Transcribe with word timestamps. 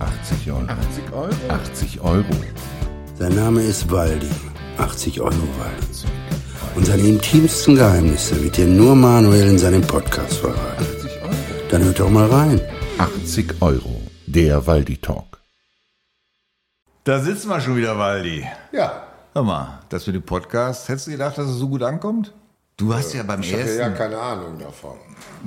80 0.00 0.50
Euro. 0.50 0.66
80 0.66 1.12
Euro? 1.12 1.34
80 1.48 2.00
Euro. 2.00 2.24
Sein 3.18 3.34
Name 3.34 3.62
ist 3.62 3.90
Waldi. 3.90 4.30
80 4.78 5.20
Euro 5.20 5.30
Waldi. 5.30 6.06
Und 6.74 6.86
seine 6.86 7.02
intimsten 7.02 7.74
Geheimnisse 7.74 8.42
wird 8.42 8.56
dir 8.56 8.66
nur 8.66 8.94
Manuel 8.94 9.50
in 9.50 9.58
seinem 9.58 9.82
Podcast 9.82 10.38
verraten. 10.38 10.84
80 10.96 11.22
Euro. 11.22 11.34
Dann 11.70 11.84
hört 11.84 12.00
doch 12.00 12.08
mal 12.08 12.26
rein. 12.28 12.60
80 12.96 13.60
Euro. 13.60 14.00
Der 14.26 14.66
Waldi 14.66 14.96
Talk. 14.96 15.38
Da 17.04 17.20
sitzen 17.20 17.48
wir 17.50 17.60
schon 17.60 17.76
wieder, 17.76 17.98
Waldi. 17.98 18.46
Ja. 18.72 19.04
Hör 19.34 19.42
mal, 19.42 19.80
das 19.90 20.06
mit 20.06 20.16
dem 20.16 20.22
Podcast, 20.22 20.88
hättest 20.88 21.08
du 21.08 21.10
gedacht, 21.12 21.36
dass 21.36 21.46
es 21.46 21.56
so 21.56 21.68
gut 21.68 21.82
ankommt? 21.82 22.32
Du 22.80 22.92
hast 22.94 23.12
ja 23.12 23.22
beim 23.22 23.40
Ich 23.40 23.52
habe 23.52 23.62
ersten, 23.62 23.78
ja 23.78 23.90
keine 23.90 24.18
Ahnung 24.18 24.58
davon. 24.58 24.96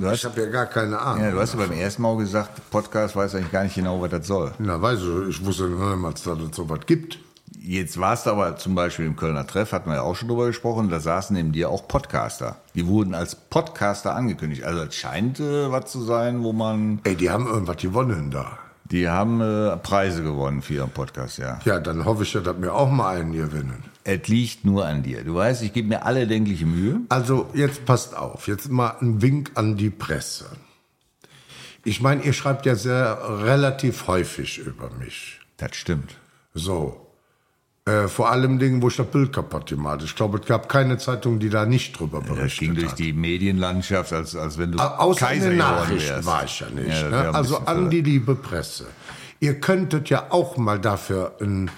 Hast- 0.02 0.14
ich 0.18 0.24
habe 0.24 0.40
ja 0.40 0.46
gar 0.48 0.66
keine 0.66 0.98
Ahnung. 0.98 1.24
ja, 1.24 1.30
du 1.32 1.40
hast 1.40 1.52
ja 1.54 1.58
beim 1.60 1.72
ersten 1.72 2.00
Mal 2.02 2.16
gesagt, 2.16 2.70
Podcast 2.70 3.14
weiß 3.16 3.34
eigentlich 3.34 3.52
gar 3.52 3.64
nicht 3.64 3.74
genau, 3.74 4.00
was 4.00 4.10
das 4.10 4.26
soll. 4.26 4.52
Na, 4.58 4.80
weißt 4.80 5.02
du, 5.02 5.28
ich 5.28 5.44
wusste 5.44 5.64
niemals, 5.64 6.22
dass 6.22 6.38
es 6.38 6.54
sowas 6.56 6.80
gibt. 6.86 7.18
Jetzt 7.60 7.98
warst 7.98 8.26
du 8.26 8.30
aber 8.30 8.56
zum 8.56 8.74
Beispiel 8.74 9.06
im 9.06 9.16
Kölner 9.16 9.46
Treff, 9.46 9.72
hatten 9.72 9.88
wir 9.90 9.96
ja 9.96 10.02
auch 10.02 10.14
schon 10.16 10.28
drüber 10.28 10.46
gesprochen, 10.46 10.90
da 10.90 11.00
saßen 11.00 11.34
neben 11.34 11.50
dir 11.52 11.70
auch 11.70 11.88
Podcaster. 11.88 12.56
Die 12.74 12.86
wurden 12.86 13.14
als 13.14 13.34
Podcaster 13.34 14.14
angekündigt. 14.14 14.64
Also 14.64 14.82
es 14.82 14.94
scheint 14.94 15.40
äh, 15.40 15.70
was 15.72 15.90
zu 15.90 16.02
sein, 16.02 16.42
wo 16.44 16.52
man, 16.52 17.00
Ey, 17.04 17.16
die 17.16 17.30
haben 17.30 17.46
irgendwas 17.46 17.78
gewonnen 17.78 18.30
da. 18.30 18.58
die 18.84 19.08
haben 19.08 19.40
äh, 19.40 19.76
Preise 19.78 20.22
gewonnen 20.22 20.60
für 20.62 20.74
ihren 20.74 20.90
Podcast, 20.90 21.38
ja. 21.38 21.58
Ja, 21.64 21.80
dann 21.80 22.04
hoffe 22.04 22.22
ich 22.24 22.34
ja, 22.34 22.40
dass 22.42 22.60
wir 22.60 22.74
auch 22.74 22.90
mal 22.90 23.16
einen 23.16 23.32
gewinnen. 23.32 23.82
Es 24.04 24.28
liegt 24.28 24.64
nur 24.66 24.84
an 24.86 25.02
dir. 25.02 25.24
Du 25.24 25.34
weißt, 25.34 25.62
ich 25.62 25.72
gebe 25.72 25.88
mir 25.88 26.04
alle 26.04 26.26
denkliche 26.26 26.66
Mühe. 26.66 27.00
Also, 27.08 27.48
jetzt 27.54 27.86
passt 27.86 28.14
auf. 28.14 28.46
Jetzt 28.48 28.70
mal 28.70 28.96
ein 29.00 29.22
Wink 29.22 29.52
an 29.54 29.76
die 29.76 29.90
Presse. 29.90 30.44
Ich 31.84 32.00
meine, 32.00 32.22
ihr 32.22 32.34
schreibt 32.34 32.66
ja 32.66 32.74
sehr 32.74 33.18
relativ 33.42 34.06
häufig 34.06 34.58
über 34.58 34.90
mich. 34.98 35.40
Das 35.56 35.74
stimmt. 35.74 36.16
So. 36.52 37.00
Äh, 37.86 38.08
vor 38.08 38.30
allem 38.30 38.58
Dingen, 38.58 38.80
wo 38.80 38.88
ich 38.88 38.96
das 38.96 39.06
Bild 39.06 39.32
kaputt 39.32 39.66
gemacht 39.66 39.94
habe. 39.94 40.04
Ich 40.04 40.16
glaube, 40.16 40.38
es 40.38 40.46
gab 40.46 40.70
keine 40.70 40.96
Zeitung, 40.96 41.38
die 41.38 41.50
da 41.50 41.66
nicht 41.66 41.98
drüber 41.98 42.20
Das 42.20 42.28
berichtet 42.28 42.58
ging 42.60 42.74
durch 42.74 42.92
hat. 42.92 42.98
die 42.98 43.12
Medienlandschaft, 43.12 44.12
als, 44.14 44.34
als 44.34 44.56
wenn 44.56 44.72
du 44.72 44.78
Außer 44.78 45.26
Kaiser 45.26 45.44
in 45.44 45.50
den 45.50 45.58
Nachrichten 45.58 46.24
war 46.24 46.44
ich 46.44 46.60
ja 46.60 46.70
nicht. 46.70 46.88
Ja, 46.88 47.10
das 47.10 47.24
ne? 47.24 47.34
Also 47.34 47.58
an 47.58 47.90
die 47.90 48.00
liebe 48.00 48.34
Presse. 48.36 48.86
Ihr 49.40 49.60
könntet 49.60 50.08
ja 50.08 50.28
auch 50.30 50.56
mal 50.56 50.78
dafür 50.78 51.36
ein, 51.42 51.70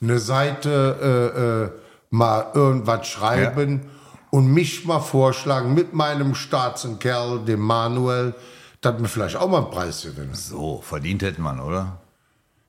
eine 0.00 0.18
Seite 0.18 1.70
äh, 1.72 1.74
äh, 1.74 1.80
mal 2.10 2.46
irgendwas 2.54 3.06
schreiben 3.06 3.82
und 4.30 4.46
mich 4.52 4.84
mal 4.84 5.00
vorschlagen 5.00 5.74
mit 5.74 5.92
meinem 5.92 6.34
starken 6.34 6.98
Kerl, 6.98 7.40
dem 7.44 7.60
Manuel, 7.60 8.34
dass 8.80 8.98
wir 9.00 9.08
vielleicht 9.08 9.36
auch 9.36 9.48
mal 9.48 9.62
einen 9.62 9.70
Preis 9.70 10.02
gewinnen. 10.02 10.34
So, 10.34 10.80
verdient 10.82 11.22
hätte 11.22 11.40
man, 11.40 11.60
oder? 11.60 11.98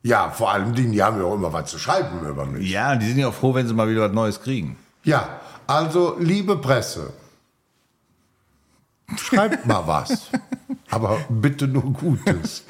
Ja, 0.03 0.31
vor 0.31 0.51
allem 0.51 0.73
Dingen, 0.73 0.91
die 0.91 1.03
haben 1.03 1.19
ja 1.19 1.25
auch 1.25 1.35
immer 1.35 1.53
was 1.53 1.69
zu 1.69 1.77
schreiben 1.77 2.27
über 2.27 2.45
mich. 2.45 2.69
Ja, 2.69 2.95
die 2.95 3.07
sind 3.07 3.19
ja 3.19 3.27
auch 3.27 3.33
froh, 3.33 3.53
wenn 3.53 3.67
sie 3.67 3.73
mal 3.73 3.87
wieder 3.87 4.01
was 4.01 4.11
Neues 4.11 4.41
kriegen. 4.41 4.75
Ja, 5.03 5.39
also 5.67 6.17
liebe 6.19 6.57
Presse, 6.57 7.13
schreibt 9.15 9.65
mal 9.65 9.83
was. 9.85 10.27
Aber 10.89 11.19
bitte 11.29 11.67
nur 11.67 11.93
Gutes. 11.93 12.63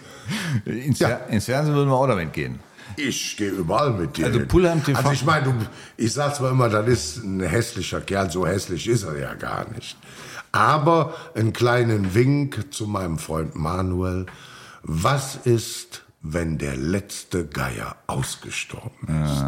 Ins, 0.65 0.99
Ja. 0.99 1.09
Ins 1.29 1.45
Fernsehen 1.45 1.73
würden 1.73 1.89
wir 1.89 1.95
auch 1.95 2.07
damit 2.07 2.33
gehen. 2.33 2.59
Ich 2.97 3.37
gehe 3.37 3.49
überall 3.49 3.91
mit 3.91 4.17
dir. 4.17 4.27
Also. 4.27 4.39
Pullheim 4.45 4.83
TV 4.83 4.97
Also 4.97 5.11
ich 5.11 5.25
meine, 5.25 5.45
du, 5.45 5.53
ich 5.97 6.13
sag 6.13 6.35
zwar 6.35 6.51
immer, 6.51 6.69
das 6.69 6.87
ist 6.87 7.17
ein 7.23 7.41
hässlicher 7.41 8.01
Kerl, 8.01 8.29
so 8.31 8.45
hässlich 8.45 8.87
ist 8.87 9.03
er 9.03 9.17
ja 9.17 9.33
gar 9.33 9.69
nicht. 9.73 9.97
Aber 10.51 11.13
einen 11.35 11.53
kleinen 11.53 12.13
Wink 12.13 12.73
zu 12.73 12.87
meinem 12.87 13.17
Freund 13.17 13.55
Manuel. 13.55 14.25
Was 14.83 15.35
ist, 15.35 16.03
wenn 16.21 16.57
der 16.57 16.75
letzte 16.75 17.45
Geier 17.45 17.95
ausgestorben 18.07 19.07
ist? 19.23 19.45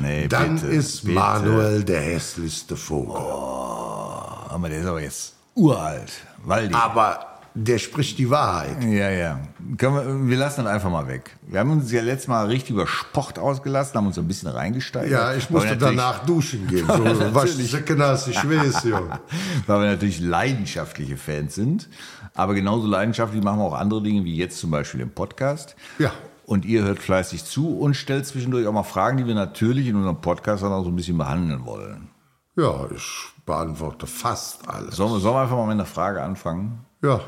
Nee, 0.00 0.28
Dann 0.28 0.56
bitte, 0.56 0.66
ist 0.68 1.02
bitte. 1.04 1.14
Manuel 1.14 1.82
der 1.84 2.00
hässlichste 2.00 2.76
Vogel. 2.76 3.16
Aber 3.16 4.68
der 4.68 4.80
ist 4.80 4.86
aber 4.86 5.02
jetzt 5.02 5.34
uralt. 5.54 6.12
Waldi. 6.44 6.74
Aber 6.74 7.33
der 7.56 7.78
spricht 7.78 8.18
die 8.18 8.28
Wahrheit. 8.30 8.82
Ja, 8.82 9.10
ja. 9.10 9.40
Wir, 9.60 10.28
wir 10.28 10.36
lassen 10.36 10.64
das 10.64 10.72
einfach 10.72 10.90
mal 10.90 11.06
weg. 11.06 11.36
Wir 11.46 11.60
haben 11.60 11.70
uns 11.70 11.92
ja 11.92 12.02
letztes 12.02 12.26
Mal 12.26 12.46
richtig 12.46 12.70
über 12.70 12.88
Sport 12.88 13.38
ausgelassen, 13.38 13.96
haben 13.96 14.08
uns 14.08 14.18
ein 14.18 14.26
bisschen 14.26 14.48
reingesteigert. 14.48 15.12
Ja, 15.12 15.34
ich 15.34 15.48
musste 15.50 15.76
danach 15.76 16.26
duschen 16.26 16.66
gehen. 16.66 16.84
So 16.94 17.34
was 17.34 17.58
ich 17.58 17.72
weiß, 17.72 18.84
Junge. 18.84 19.20
Weil 19.66 19.80
wir 19.80 19.90
natürlich 19.90 20.20
leidenschaftliche 20.20 21.16
Fans 21.16 21.54
sind. 21.54 21.88
Aber 22.34 22.54
genauso 22.54 22.88
leidenschaftlich 22.88 23.42
machen 23.42 23.60
wir 23.60 23.64
auch 23.64 23.74
andere 23.74 24.02
Dinge, 24.02 24.24
wie 24.24 24.36
jetzt 24.36 24.58
zum 24.58 24.70
Beispiel 24.70 25.00
den 25.00 25.14
Podcast. 25.14 25.76
Ja. 25.98 26.12
Und 26.46 26.64
ihr 26.64 26.82
hört 26.82 26.98
fleißig 26.98 27.44
zu 27.44 27.78
und 27.78 27.94
stellt 27.94 28.26
zwischendurch 28.26 28.66
auch 28.66 28.72
mal 28.72 28.82
Fragen, 28.82 29.16
die 29.16 29.26
wir 29.26 29.34
natürlich 29.34 29.86
in 29.86 29.96
unserem 29.96 30.20
Podcast 30.20 30.62
dann 30.62 30.72
auch 30.72 30.82
so 30.82 30.90
ein 30.90 30.96
bisschen 30.96 31.18
behandeln 31.18 31.64
wollen. 31.64 32.08
Ja, 32.56 32.88
ich 32.94 33.28
beantworte 33.46 34.06
fast 34.06 34.68
alles. 34.68 34.96
Sollen 34.96 35.12
wir, 35.12 35.20
sollen 35.20 35.36
wir 35.36 35.42
einfach 35.42 35.56
mal 35.56 35.66
mit 35.66 35.74
einer 35.74 35.86
Frage 35.86 36.22
anfangen? 36.22 36.84
Ja, 37.02 37.20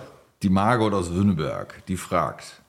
Die 0.47 0.53
Margot 0.53 0.95
aus 0.95 1.13
Wünneberg, 1.13 1.85
die 1.89 1.97
fragt, 1.97 2.63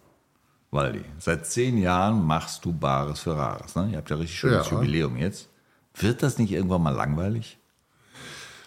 Waldi, 0.71 1.03
seit 1.19 1.45
zehn 1.45 1.77
Jahren 1.77 2.25
machst 2.25 2.65
du 2.65 2.73
Bares 2.73 3.19
für 3.19 3.38
Rares. 3.38 3.75
Ne? 3.75 3.89
Ihr 3.91 3.97
habt 3.97 4.09
ja 4.09 4.15
richtig 4.15 4.39
schönes 4.39 4.65
Ja. 4.65 4.77
Jubiläum 4.77 5.15
jetzt. 5.15 5.47
Wird 5.93 6.23
das 6.23 6.39
nicht 6.39 6.51
irgendwann 6.51 6.81
mal 6.81 6.95
langweilig? 6.95 7.59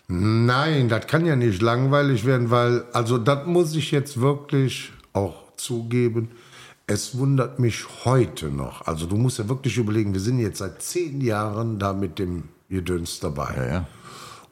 Nein, 0.06 0.88
das 0.88 1.08
kann 1.08 1.26
ja 1.26 1.34
nicht 1.34 1.60
langweilig 1.60 2.24
werden, 2.24 2.52
weil, 2.52 2.84
also 2.92 3.18
das 3.18 3.48
muss 3.48 3.74
ich 3.74 3.90
jetzt 3.90 4.20
wirklich 4.20 4.92
auch 5.12 5.56
zugeben. 5.56 6.30
Es 6.86 7.18
wundert 7.18 7.58
mich 7.58 7.86
heute 8.04 8.46
noch. 8.46 8.86
Also 8.86 9.06
du 9.06 9.16
musst 9.16 9.40
ja 9.40 9.48
wirklich 9.48 9.76
überlegen, 9.76 10.12
wir 10.12 10.20
sind 10.20 10.38
jetzt 10.38 10.58
seit 10.58 10.82
zehn 10.82 11.20
Jahren 11.20 11.80
da 11.80 11.94
mit 11.94 12.20
dem 12.20 12.44
Gedöns 12.68 13.18
dabei. 13.18 13.56
Ja, 13.56 13.66
ja. 13.66 13.86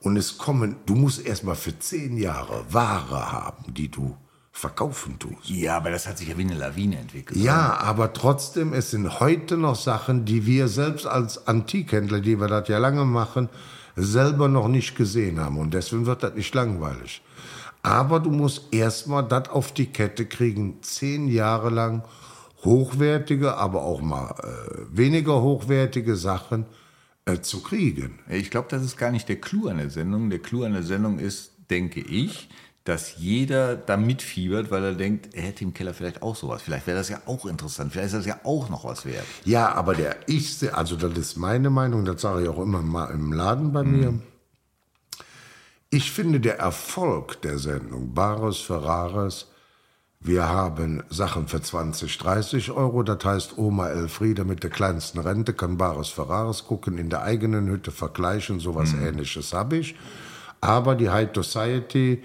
Und 0.01 0.17
es 0.17 0.37
kommen, 0.37 0.75
du 0.85 0.97
musst 0.97 1.25
erstmal 1.25 1.55
für 1.55 1.79
zehn 1.79 2.17
Jahre 2.17 2.65
Ware 2.73 3.31
haben, 3.31 3.73
die 3.73 3.89
du 3.89 4.17
verkaufen 4.59 5.19
tust. 5.19 5.49
Ja, 5.49 5.77
aber 5.77 5.91
das 5.91 6.09
hat 6.09 6.19
sich 6.19 6.29
ja 6.29 6.37
wie 6.37 6.43
eine 6.43 6.55
Lawine 6.55 6.99
entwickelt. 6.99 7.39
Ja, 7.39 7.79
aber 7.79 8.13
trotzdem, 8.13 8.73
es 8.73 8.91
sind 8.91 9.21
heute 9.21 9.57
noch 9.57 9.77
Sachen, 9.77 10.25
die 10.25 10.47
wir 10.47 10.67
selbst 10.67 11.07
als 11.07 11.47
Antikhändler, 11.47 12.21
die 12.21 12.41
wir 12.41 12.49
das 12.49 12.69
ja 12.69 12.79
lange 12.79 13.05
machen, 13.05 13.49
selber 13.95 14.49
noch 14.49 14.67
nicht 14.67 14.97
gesehen 14.97 15.39
haben. 15.39 15.59
Und 15.59 15.75
deswegen 15.75 16.07
wird 16.07 16.25
das 16.25 16.35
nicht 16.35 16.53
langweilig. 16.55 17.23
Aber 17.83 18.19
du 18.19 18.31
musst 18.31 18.73
erstmal 18.73 19.23
das 19.23 19.49
auf 19.49 19.73
die 19.73 19.87
Kette 19.87 20.27
kriegen, 20.27 20.79
zehn 20.83 21.29
Jahre 21.29 21.71
lang 21.71 22.03
hochwertige, 22.65 23.57
aber 23.57 23.83
auch 23.83 24.01
mal 24.01 24.35
äh, 24.43 24.81
weniger 24.91 25.41
hochwertige 25.41 26.17
Sachen 26.17 26.67
äh, 27.27 27.41
zu 27.41 27.63
kriegen. 27.63 28.19
Ich 28.29 28.51
glaube, 28.51 28.67
das 28.71 28.83
ist 28.83 28.97
gar 28.97 29.13
nicht 29.13 29.29
der 29.29 29.41
Clou 29.41 29.69
an 29.69 29.79
der 29.79 29.91
Sendung. 29.91 30.31
Der 30.31 30.41
Clou 30.41 30.65
an 30.65 30.73
der 30.73 30.83
Sendung 30.83 31.21
ist, 31.21 31.53
denke 31.71 32.01
ich, 32.01 32.49
dass 32.89 33.19
jeder 33.19 33.77
da 33.77 33.99
mitfiebert, 33.99 34.71
weil 34.71 34.83
er 34.83 34.95
denkt, 34.95 35.35
er 35.35 35.43
hätte 35.43 35.63
im 35.63 35.75
Keller 35.75 35.93
vielleicht 35.93 36.23
auch 36.23 36.35
sowas. 36.35 36.63
Vielleicht 36.63 36.87
wäre 36.87 36.97
das 36.97 37.11
ja 37.11 37.21
auch 37.27 37.45
interessant. 37.45 37.93
Vielleicht 37.93 38.15
ist 38.15 38.17
das 38.21 38.27
ja 38.27 38.41
auch 38.45 38.71
noch 38.71 38.87
was 38.87 39.05
wert. 39.05 39.27
Ja, 39.45 39.75
aber 39.75 39.95
der 39.95 40.17
ich, 40.27 40.75
also 40.75 40.97
das 40.97 41.13
ist 41.19 41.37
meine 41.37 41.69
Meinung, 41.69 42.07
das 42.07 42.23
sage 42.23 42.45
ich 42.45 42.49
auch 42.49 42.59
immer 42.59 42.81
mal 42.81 43.11
im 43.11 43.35
Laden 43.35 43.75
bei 43.75 43.83
mir. 43.83 44.15
Ich 45.91 46.11
finde 46.13 46.41
der 46.41 46.61
Erfolg 46.61 47.43
der 47.43 47.59
Sendung 47.59 48.15
Bares 48.15 48.57
für 48.57 48.83
Rares, 48.83 49.49
wir 50.21 50.49
haben 50.49 51.03
Sachen 51.11 51.47
für 51.47 51.61
20, 51.61 52.17
30 52.17 52.71
Euro, 52.71 53.03
das 53.03 53.23
heißt 53.23 53.59
Oma 53.59 53.89
Elfriede 53.89 54.47
mit 54.47 54.63
der 54.63 54.71
kleinsten 54.71 55.19
Rente 55.19 55.53
kann 55.53 55.77
Bares 55.77 56.09
für 56.09 56.27
Rares 56.27 56.65
gucken, 56.65 56.97
in 56.97 57.11
der 57.11 57.23
eigenen 57.23 57.69
Hütte 57.69 57.91
vergleichen, 57.91 58.61
sowas 58.61 58.95
ähnliches 58.95 59.53
habe 59.53 59.77
ich. 59.77 59.95
Aber 60.63 60.95
die 60.95 61.11
High 61.11 61.29
Society 61.35 62.25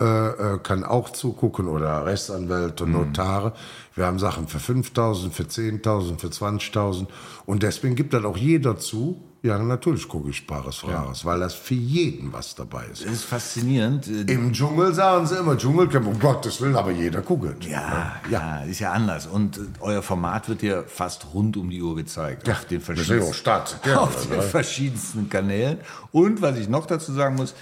äh, 0.00 0.54
äh, 0.54 0.58
kann 0.62 0.82
auch 0.82 1.10
zugucken 1.10 1.68
oder 1.68 2.06
Rechtsanwälte, 2.06 2.86
Notare. 2.86 3.52
Wir 3.94 4.06
haben 4.06 4.18
Sachen 4.18 4.48
für 4.48 4.56
5.000, 4.56 5.30
für 5.30 5.42
10.000, 5.42 6.18
für 6.18 6.28
20.000 6.28 7.06
und 7.44 7.62
deswegen 7.62 7.96
gibt 7.96 8.14
dann 8.14 8.24
auch 8.24 8.36
jeder 8.36 8.78
zu. 8.78 9.20
Ja, 9.42 9.58
natürlich 9.58 10.06
gucke 10.06 10.28
ich 10.30 10.46
Bares 10.46 10.76
für 10.76 10.88
Rares, 10.88 11.24
weil 11.24 11.40
das 11.40 11.54
für 11.54 11.74
jeden 11.74 12.30
was 12.32 12.54
dabei 12.54 12.84
ist. 12.92 13.04
Das 13.04 13.12
ist 13.12 13.24
faszinierend. 13.24 14.06
Äh, 14.06 14.32
Im 14.32 14.52
Dschungel 14.52 14.92
sagen 14.94 15.26
sie 15.26 15.36
immer, 15.36 15.56
Dschungelcamp, 15.56 16.06
um 16.06 16.18
Gottes 16.18 16.60
Willen, 16.60 16.76
aber 16.76 16.90
jeder 16.90 17.22
guckt. 17.22 17.64
Ja, 17.64 18.16
ja, 18.30 18.62
ist 18.64 18.80
ja 18.80 18.92
anders. 18.92 19.26
Und 19.26 19.58
äh, 19.58 19.60
euer 19.80 20.02
Format 20.02 20.48
wird 20.48 20.62
ja 20.62 20.82
fast 20.82 21.26
rund 21.32 21.56
um 21.56 21.70
die 21.70 21.82
Uhr 21.82 21.96
gezeigt. 21.96 22.48
auf 22.50 22.64
den 22.66 22.80
ja 22.80 22.84
verschiedensten, 22.84 23.34
Stadt. 23.34 23.80
Ja, 23.86 24.00
auf 24.00 24.26
den 24.26 24.40
verschiedensten 24.50 25.28
Kanälen. 25.30 25.78
Und 26.12 26.42
was 26.42 26.58
ich 26.58 26.68
noch 26.68 26.84
dazu 26.86 27.12
sagen 27.12 27.36
muss, 27.36 27.54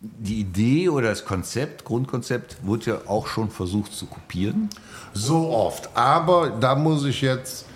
die 0.00 0.40
Idee 0.40 0.88
oder 0.88 1.08
das 1.08 1.24
Konzept, 1.24 1.84
Grundkonzept, 1.84 2.58
wurde 2.62 2.84
ja 2.86 2.98
auch 3.06 3.26
schon 3.26 3.50
versucht 3.50 3.92
zu 3.92 4.06
kopieren. 4.06 4.68
So 5.12 5.50
oft. 5.50 5.88
Aber 5.96 6.50
da 6.50 6.74
muss 6.74 7.04
ich 7.04 7.22
jetzt 7.22 7.66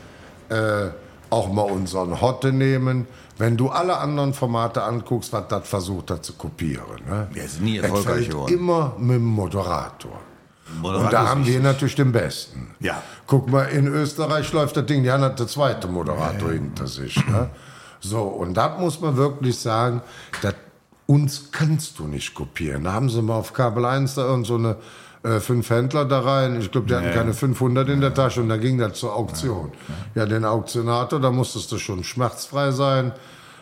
äh, 0.48 0.88
auch 1.30 1.52
mal 1.52 1.62
unseren 1.62 2.20
Hotte 2.20 2.52
nehmen. 2.52 3.06
Wenn 3.38 3.56
du 3.56 3.70
alle 3.70 3.96
anderen 3.96 4.34
Formate 4.34 4.82
anguckst, 4.82 5.32
was 5.32 5.48
das 5.48 5.66
versucht 5.66 6.10
hat 6.10 6.24
zu 6.24 6.34
kopieren. 6.34 7.00
Ne? 7.08 7.28
Ja, 7.34 7.42
ist 7.42 7.60
nie 7.60 7.78
erfolgreich 7.78 8.28
geworden. 8.28 8.52
immer 8.52 8.94
mit 8.98 9.16
dem 9.16 9.24
Moderator. 9.24 10.20
Moderator 10.80 11.06
Und 11.06 11.12
da 11.12 11.28
haben 11.28 11.46
wir 11.46 11.60
natürlich 11.60 11.94
den 11.94 12.12
Besten. 12.12 12.74
Ja. 12.80 13.02
Guck 13.26 13.50
mal, 13.50 13.64
in 13.64 13.86
Österreich 13.86 14.52
läuft 14.52 14.76
das 14.76 14.86
Ding, 14.86 15.02
die 15.02 15.10
haben 15.10 15.22
der 15.22 15.46
zweite 15.46 15.88
Moderator 15.88 16.52
hinter 16.52 16.86
sich. 16.86 17.16
Ne? 17.26 17.48
So, 18.00 18.22
und 18.22 18.54
da 18.54 18.76
muss 18.78 19.00
man 19.00 19.16
wirklich 19.16 19.58
sagen, 19.58 20.02
dass 20.42 20.54
uns 21.10 21.50
kannst 21.50 21.98
du 21.98 22.04
nicht 22.06 22.34
kopieren. 22.34 22.84
Da 22.84 22.92
haben 22.92 23.08
sie 23.10 23.20
mal 23.20 23.34
auf 23.34 23.52
Kabel 23.52 23.84
1 23.84 24.14
da 24.14 24.26
irgend 24.28 24.46
so 24.46 24.54
eine 24.54 24.76
äh, 25.24 25.40
fünf 25.40 25.68
Händler 25.68 26.04
da 26.04 26.20
rein. 26.20 26.60
Ich 26.60 26.70
glaube, 26.70 26.86
die 26.86 26.94
hatten 26.94 27.10
keine 27.12 27.34
500 27.34 27.88
in 27.88 28.00
der 28.00 28.14
Tasche 28.14 28.40
und 28.40 28.48
da 28.48 28.56
ging 28.56 28.78
das 28.78 28.98
zur 28.98 29.14
Auktion. 29.16 29.72
Ja, 30.14 30.24
den 30.26 30.44
Auktionator, 30.44 31.18
da 31.20 31.30
musstest 31.32 31.72
du 31.72 31.78
schon 31.78 32.04
schmerzfrei 32.04 32.70
sein. 32.70 33.10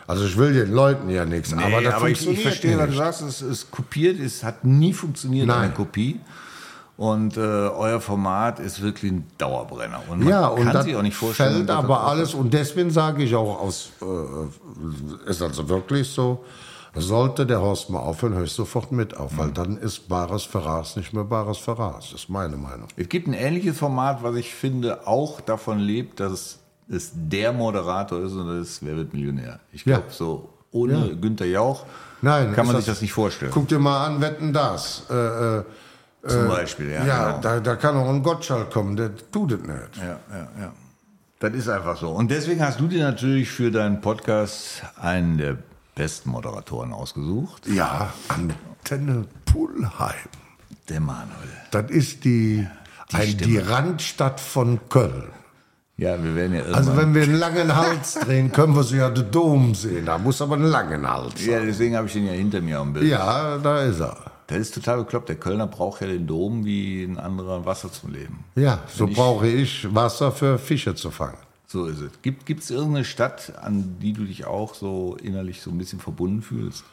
Also 0.05 0.25
ich 0.25 0.37
will 0.37 0.53
den 0.53 0.71
Leuten 0.71 1.09
ja 1.09 1.25
nichts, 1.25 1.53
Nee, 1.53 1.63
aber 1.63 1.81
das 1.81 1.95
aber 1.95 2.09
ich, 2.09 2.17
funktioniert 2.19 2.37
ich 2.37 2.43
verstehe, 2.43 2.77
was 2.77 2.83
du 2.85 2.89
nicht. 2.91 2.97
sagst. 2.99 3.21
Es 3.23 3.41
ist 3.41 3.71
kopiert, 3.71 4.19
es 4.19 4.43
hat 4.43 4.63
nie 4.63 4.93
funktioniert, 4.93 5.47
Nein. 5.47 5.57
eine 5.65 5.73
Kopie. 5.73 6.19
Und 6.97 7.35
äh, 7.37 7.39
euer 7.39 7.99
Format 8.01 8.59
ist 8.59 8.81
wirklich 8.81 9.11
ein 9.11 9.25
Dauerbrenner. 9.39 10.01
Und 10.07 10.19
man 10.19 10.27
Ja, 10.27 10.47
und 10.47 10.65
kann 10.69 10.83
sich 10.83 10.95
auch 10.95 11.01
nicht 11.01 11.15
vorstellen. 11.15 11.55
fällt 11.55 11.69
aber 11.71 12.05
alles, 12.05 12.33
und 12.35 12.53
deswegen 12.53 12.91
sage 12.91 13.23
ich 13.23 13.33
auch 13.35 13.59
aus, 13.59 13.89
äh, 14.03 15.29
ist 15.29 15.41
also 15.41 15.67
wirklich 15.69 16.07
so, 16.09 16.43
sollte 16.95 17.45
der 17.45 17.61
Horst 17.61 17.89
mal 17.89 17.99
aufhören, 17.99 18.33
höre 18.33 18.43
ich 18.43 18.51
sofort 18.51 18.91
mit 18.91 19.15
auf, 19.17 19.33
Mhm. 19.33 19.37
weil 19.37 19.51
dann 19.51 19.77
ist 19.77 20.07
Bares 20.09 20.43
Verras 20.43 20.95
nicht 20.95 21.13
mehr 21.13 21.23
Bares 21.23 21.57
Verras. 21.59 22.09
Das 22.11 22.21
ist 22.21 22.29
meine 22.29 22.57
Meinung. 22.57 22.87
Es 22.95 23.07
gibt 23.09 23.27
ein 23.27 23.33
ähnliches 23.33 23.77
Format, 23.77 24.23
was 24.23 24.35
ich 24.35 24.53
finde 24.53 25.05
auch 25.07 25.41
davon 25.41 25.79
lebt, 25.79 26.19
dass 26.19 26.59
es 26.89 27.11
der 27.13 27.53
Moderator 27.53 28.19
ist 28.23 28.33
und 28.33 28.47
das 28.47 28.67
ist 28.67 28.85
Wer 28.85 28.95
wird 28.97 29.13
Millionär. 29.13 29.59
Ich 29.71 29.85
Ja. 29.85 29.97
glaube, 29.97 30.11
so 30.11 30.49
ohne 30.71 31.15
Günther 31.15 31.45
Jauch 31.45 31.85
Nein, 32.21 32.53
kann 32.53 32.65
man 32.67 32.75
ist 32.75 32.85
sich 32.85 32.93
das 32.93 33.01
nicht 33.01 33.13
vorstellen. 33.13 33.51
Guck 33.53 33.67
dir 33.69 33.79
mal 33.79 34.05
an, 34.05 34.19
wetten 34.21 34.51
das. 34.51 35.03
Äh, 35.09 35.13
äh, 35.59 35.63
Zum 36.27 36.47
Beispiel, 36.49 36.91
ja. 36.91 37.05
ja, 37.05 37.27
genau. 37.29 37.41
da, 37.41 37.59
da 37.61 37.75
kann 37.77 37.95
auch 37.95 38.09
ein 38.09 38.21
Gottschalk 38.23 38.71
kommen, 38.71 38.97
der 38.97 39.11
tut 39.31 39.53
es 39.53 39.59
nicht. 39.61 39.97
Ja, 39.97 40.19
ja, 40.37 40.47
ja. 40.59 40.73
Das 41.39 41.53
ist 41.53 41.69
einfach 41.69 41.95
so. 41.95 42.09
Und 42.09 42.29
deswegen 42.29 42.61
hast 42.61 42.79
du 42.81 42.87
dir 42.87 43.05
natürlich 43.05 43.49
für 43.49 43.71
deinen 43.71 44.01
Podcast 44.01 44.83
einen 45.01 45.37
der 45.37 45.57
besten 45.99 46.29
Moderatoren 46.29 46.93
ausgesucht, 46.93 47.67
Ja, 47.67 48.13
Antenne 48.29 49.25
Pullheim. 49.45 50.13
der 50.87 51.01
Manuel. 51.01 51.51
Das 51.71 51.91
ist 51.91 52.23
die, 52.23 52.65
ein, 53.11 53.37
die. 53.37 53.57
Randstadt 53.57 54.39
von 54.39 54.79
Köln. 54.87 55.29
Ja, 55.97 56.23
wir 56.23 56.33
werden 56.35 56.53
ja 56.53 56.59
irgendwann. 56.61 56.75
Also 56.79 56.95
wenn 56.95 57.13
wir 57.13 57.23
einen 57.23 57.35
langen 57.35 57.75
Hals 57.75 58.13
drehen, 58.13 58.49
können 58.53 58.73
wir 58.73 58.83
so 58.83 58.95
ja 58.95 59.09
den 59.09 59.29
Dom 59.29 59.75
sehen. 59.75 60.05
Da 60.05 60.17
muss 60.17 60.41
aber 60.41 60.55
einen 60.55 60.63
langen 60.71 61.05
Hals 61.05 61.45
ja, 61.45 61.59
deswegen 61.59 61.97
habe 61.97 62.07
ich 62.07 62.13
den 62.13 62.25
ja 62.27 62.31
hinter 62.31 62.61
mir 62.61 62.79
am 62.79 62.93
Bild. 62.93 63.05
Ja, 63.05 63.57
da 63.57 63.81
ist 63.81 63.99
er. 63.99 64.15
Das 64.47 64.57
ist 64.59 64.73
total 64.73 64.99
bekloppt. 64.99 65.27
Der 65.27 65.35
Kölner 65.35 65.67
braucht 65.67 65.99
ja 66.01 66.07
den 66.07 66.25
Dom 66.25 66.63
wie 66.63 67.03
ein 67.03 67.19
anderer 67.19 67.65
Wasser 67.65 67.91
zum 67.91 68.13
Leben. 68.13 68.45
Ja, 68.55 68.79
so 68.87 69.05
ich- 69.07 69.15
brauche 69.15 69.47
ich 69.47 69.93
Wasser 69.93 70.31
für 70.31 70.57
Fische 70.57 70.95
zu 70.95 71.11
fangen. 71.11 71.37
So 71.71 71.85
ist 71.85 72.01
es. 72.01 72.11
Gibt 72.23 72.63
es 72.63 72.71
irgendeine 72.71 73.05
Stadt, 73.05 73.53
an 73.61 73.97
die 74.01 74.13
du 74.13 74.23
dich 74.23 74.45
auch 74.45 74.73
so 74.73 75.15
innerlich 75.21 75.61
so 75.61 75.69
ein 75.69 75.77
bisschen 75.77 75.99
verbunden 75.99 76.41
fühlst? 76.41 76.83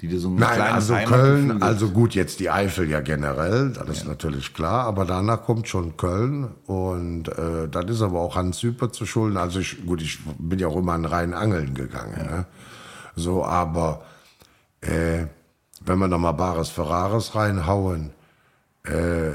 Die 0.00 0.08
dir 0.08 0.18
so 0.18 0.30
ein 0.30 0.34
Nein, 0.34 0.60
also 0.60 0.96
Heimatgefühl 0.96 1.46
Köln, 1.46 1.62
also 1.62 1.90
gut, 1.90 2.14
jetzt 2.16 2.40
die 2.40 2.50
Eifel 2.50 2.90
ja 2.90 3.00
generell, 3.02 3.70
das 3.70 3.98
ist 3.98 4.06
natürlich 4.06 4.52
klar, 4.52 4.86
aber 4.86 5.04
danach 5.04 5.44
kommt 5.44 5.68
schon 5.68 5.96
Köln 5.96 6.48
und 6.66 7.28
äh, 7.28 7.68
das 7.70 7.84
ist 7.84 8.02
aber 8.02 8.18
auch 8.18 8.34
Hans 8.34 8.58
Süper 8.58 8.90
zu 8.90 9.06
schulden. 9.06 9.36
Also 9.36 9.60
ich, 9.60 9.86
gut, 9.86 10.02
ich 10.02 10.18
bin 10.38 10.58
ja 10.58 10.66
auch 10.66 10.76
immer 10.76 10.94
an 10.94 11.04
Rhein 11.04 11.32
angeln 11.32 11.74
gegangen, 11.74 12.16
ne? 12.16 12.46
so, 13.14 13.44
aber 13.44 14.02
äh, 14.80 15.26
wenn 15.84 15.98
wir 15.98 16.08
noch 16.08 16.18
mal 16.18 16.32
Bares 16.32 16.70
Ferraris 16.70 17.34
reinhauen, 17.36 18.10
äh, 18.84 19.34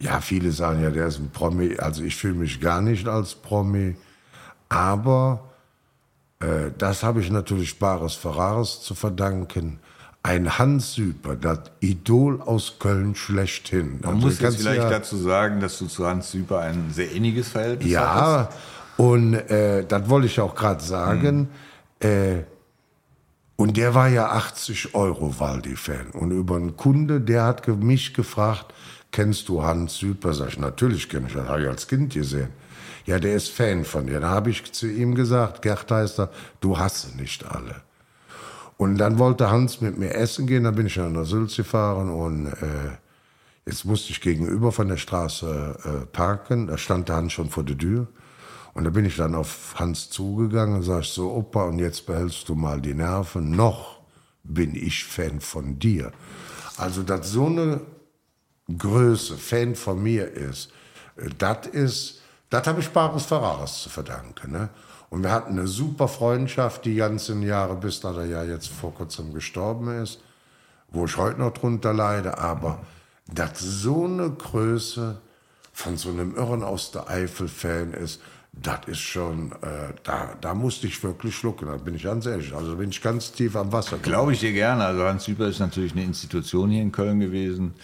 ja, 0.00 0.20
viele 0.20 0.52
sagen 0.52 0.82
ja, 0.82 0.90
der 0.90 1.06
ist 1.06 1.18
ein 1.18 1.30
Promi, 1.30 1.76
also 1.78 2.02
ich 2.02 2.16
fühle 2.16 2.34
mich 2.34 2.60
gar 2.60 2.80
nicht 2.80 3.08
als 3.08 3.34
Promi, 3.34 3.96
aber 4.68 5.48
äh, 6.40 6.70
das 6.76 7.02
habe 7.02 7.20
ich 7.20 7.30
natürlich 7.30 7.78
Bares 7.78 8.14
Ferraris 8.14 8.80
zu 8.80 8.94
verdanken. 8.94 9.80
Ein 10.22 10.58
Hans 10.58 10.94
Süper, 10.94 11.36
das 11.36 11.60
Idol 11.80 12.42
aus 12.42 12.74
Köln 12.78 13.14
schlechthin. 13.14 14.00
Man 14.02 14.14
Also 14.14 14.26
muss 14.26 14.40
jetzt 14.40 14.58
vielleicht 14.58 14.82
ja, 14.82 14.90
dazu 14.90 15.16
sagen, 15.16 15.60
dass 15.60 15.78
du 15.78 15.86
zu 15.86 16.06
Hans 16.06 16.30
Süper 16.32 16.60
ein 16.60 16.90
sehr 16.92 17.10
inniges 17.12 17.48
Verhältnis 17.48 17.96
hattest. 17.96 18.58
Ja, 18.58 19.04
und 19.04 19.34
äh, 19.34 19.86
das 19.86 20.08
wollte 20.08 20.26
ich 20.26 20.38
auch 20.40 20.54
gerade 20.54 20.82
sagen. 20.82 21.48
Äh, 22.00 22.42
und 23.56 23.76
der 23.76 23.94
war 23.94 24.08
ja 24.08 24.28
80 24.30 24.94
Euro 24.94 25.38
Waldi-Fan. 25.38 26.10
Und 26.12 26.30
über 26.30 26.56
einen 26.56 26.76
Kunde, 26.76 27.20
der 27.20 27.44
hat 27.44 27.66
mich 27.66 28.12
gefragt, 28.12 28.74
kennst 29.10 29.48
du 29.48 29.62
Hans 29.62 29.98
Süper? 29.98 30.32
Sag 30.34 30.48
ich, 30.48 30.58
natürlich 30.58 31.08
kenne 31.08 31.26
ich, 31.28 31.34
das 31.34 31.48
habe 31.48 31.62
ich 31.62 31.68
als 31.68 31.86
Kind 31.88 32.14
gesehen. 32.14 32.48
Ja, 33.06 33.18
der 33.18 33.34
ist 33.34 33.48
Fan 33.48 33.84
von 33.84 34.06
dir. 34.06 34.20
Da 34.20 34.28
habe 34.28 34.50
ich 34.50 34.70
zu 34.72 34.86
ihm 34.86 35.14
gesagt, 35.14 35.62
Gerd 35.62 35.90
heißt 35.90 36.20
er, 36.20 36.30
du 36.60 36.78
hast 36.78 37.02
sie 37.02 37.16
nicht 37.20 37.44
alle. 37.46 37.76
Und 38.76 38.98
dann 38.98 39.18
wollte 39.18 39.50
Hans 39.50 39.80
mit 39.80 39.98
mir 39.98 40.14
essen 40.14 40.46
gehen, 40.46 40.64
da 40.64 40.70
bin 40.70 40.86
ich 40.86 40.94
der 40.94 41.24
Sülz 41.24 41.56
gefahren 41.56 42.10
und 42.10 42.46
äh, 42.46 42.96
jetzt 43.66 43.84
musste 43.84 44.12
ich 44.12 44.20
gegenüber 44.20 44.72
von 44.72 44.88
der 44.88 44.98
Straße 44.98 45.78
äh, 45.84 46.06
parken, 46.06 46.68
da 46.68 46.78
stand 46.78 47.08
der 47.08 47.16
Hans 47.16 47.32
schon 47.32 47.50
vor 47.50 47.64
der 47.64 47.76
Tür. 47.76 48.06
Und 48.74 48.84
da 48.84 48.90
bin 48.90 49.04
ich 49.04 49.16
dann 49.16 49.34
auf 49.34 49.74
Hans 49.76 50.10
zugegangen 50.10 50.76
und 50.76 50.82
sag 50.84 51.00
ich 51.00 51.08
so, 51.08 51.32
Opa, 51.32 51.64
und 51.64 51.80
jetzt 51.80 52.06
behältst 52.06 52.48
du 52.48 52.54
mal 52.54 52.80
die 52.80 52.94
Nerven, 52.94 53.50
noch 53.50 53.98
bin 54.44 54.76
ich 54.76 55.04
Fan 55.04 55.40
von 55.40 55.78
dir. 55.78 56.12
Also, 56.76 57.02
dass 57.02 57.32
so 57.32 57.46
eine 57.46 57.80
Größe 58.76 59.36
Fan 59.36 59.74
von 59.74 60.02
mir 60.02 60.30
ist, 60.30 60.70
äh, 61.16 61.28
das 61.38 61.66
ist, 61.68 62.20
das 62.50 62.66
habe 62.66 62.80
ich 62.80 62.90
Bares 62.90 63.24
Ferraris 63.24 63.82
zu 63.82 63.88
verdanken. 63.88 64.52
Ne? 64.52 64.68
Und 65.10 65.22
wir 65.22 65.32
hatten 65.32 65.58
eine 65.58 65.66
super 65.66 66.08
Freundschaft 66.08 66.84
die 66.84 66.94
ganzen 66.94 67.42
Jahre, 67.42 67.76
bis 67.76 68.00
da 68.00 68.14
er 68.14 68.26
ja 68.26 68.44
jetzt 68.44 68.68
vor 68.68 68.94
kurzem 68.94 69.32
gestorben 69.32 70.02
ist, 70.02 70.20
wo 70.90 71.06
ich 71.06 71.16
heute 71.16 71.40
noch 71.40 71.52
drunter 71.52 71.94
leide. 71.94 72.38
Aber 72.38 72.80
dass 73.26 73.58
so 73.58 74.04
eine 74.04 74.30
Größe 74.30 75.20
von 75.72 75.96
so 75.96 76.10
einem 76.10 76.34
Irren 76.34 76.62
aus 76.62 76.90
der 76.90 77.08
Eifel-Fan 77.08 77.92
ist, 77.92 78.20
das 78.62 78.80
ist 78.86 78.98
schon, 79.00 79.52
äh, 79.62 79.92
da, 80.02 80.30
da 80.40 80.54
musste 80.54 80.86
ich 80.86 81.02
wirklich 81.04 81.34
schlucken, 81.36 81.66
da 81.66 81.76
bin 81.76 81.94
ich 81.94 82.02
ganz 82.04 82.26
ehrlich. 82.26 82.54
Also 82.54 82.76
bin 82.76 82.90
ich 82.90 83.00
ganz 83.00 83.32
tief 83.32 83.54
am 83.56 83.72
Wasser. 83.72 83.98
Glaube 83.98 84.32
ich 84.32 84.40
dir 84.40 84.52
gerne. 84.52 84.84
Also 84.84 85.04
Hans 85.04 85.24
Süper 85.24 85.46
ist 85.48 85.60
natürlich 85.60 85.92
eine 85.92 86.04
Institution 86.04 86.70
hier 86.70 86.82
in 86.82 86.92
Köln 86.92 87.20
gewesen. 87.20 87.74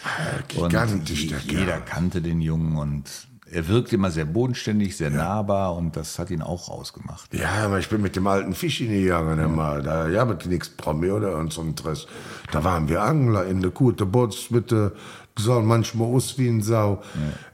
gigantisch, 0.49 1.23
und 1.25 1.31
der 1.31 1.39
jeder 1.41 1.65
Kerl. 1.73 1.83
kannte 1.85 2.21
den 2.23 2.41
Jungen 2.41 2.77
und 2.77 3.05
er 3.51 3.69
wirkt 3.69 3.93
immer 3.93 4.11
sehr 4.11 4.25
bodenständig, 4.25 4.97
sehr 4.97 5.11
nahbar 5.11 5.77
und 5.77 5.97
das 5.97 6.19
hat 6.19 6.31
ihn 6.31 6.43
auch 6.43 6.69
ausgemacht. 6.69 7.33
Ja, 7.33 7.51
aber 7.67 7.79
ich 7.79 7.89
bin 7.89 8.01
mit 8.03 8.17
dem 8.17 8.27
alten 8.27 8.53
Fisch 8.55 8.79
gegangen 8.79 9.39
immer. 9.39 9.81
Da, 9.81 10.09
ja, 10.09 10.25
mit 10.25 10.45
nichts 10.47 10.71
Promi 10.71 11.11
oder 11.11 11.37
und 11.37 11.53
so 11.53 11.61
ein 11.61 11.77
Dress. 11.77 12.07
Da 12.51 12.65
waren 12.65 12.89
wir 12.89 13.03
Angler 13.03 13.47
in 13.47 13.61
der 13.61 13.71
gute 13.71 14.07
Bootsmitte. 14.07 14.95
So 15.39 15.61
manchmal 15.61 16.09
aus 16.09 16.37
wie 16.39 16.49
ein 16.49 16.63
Sau. 16.63 17.03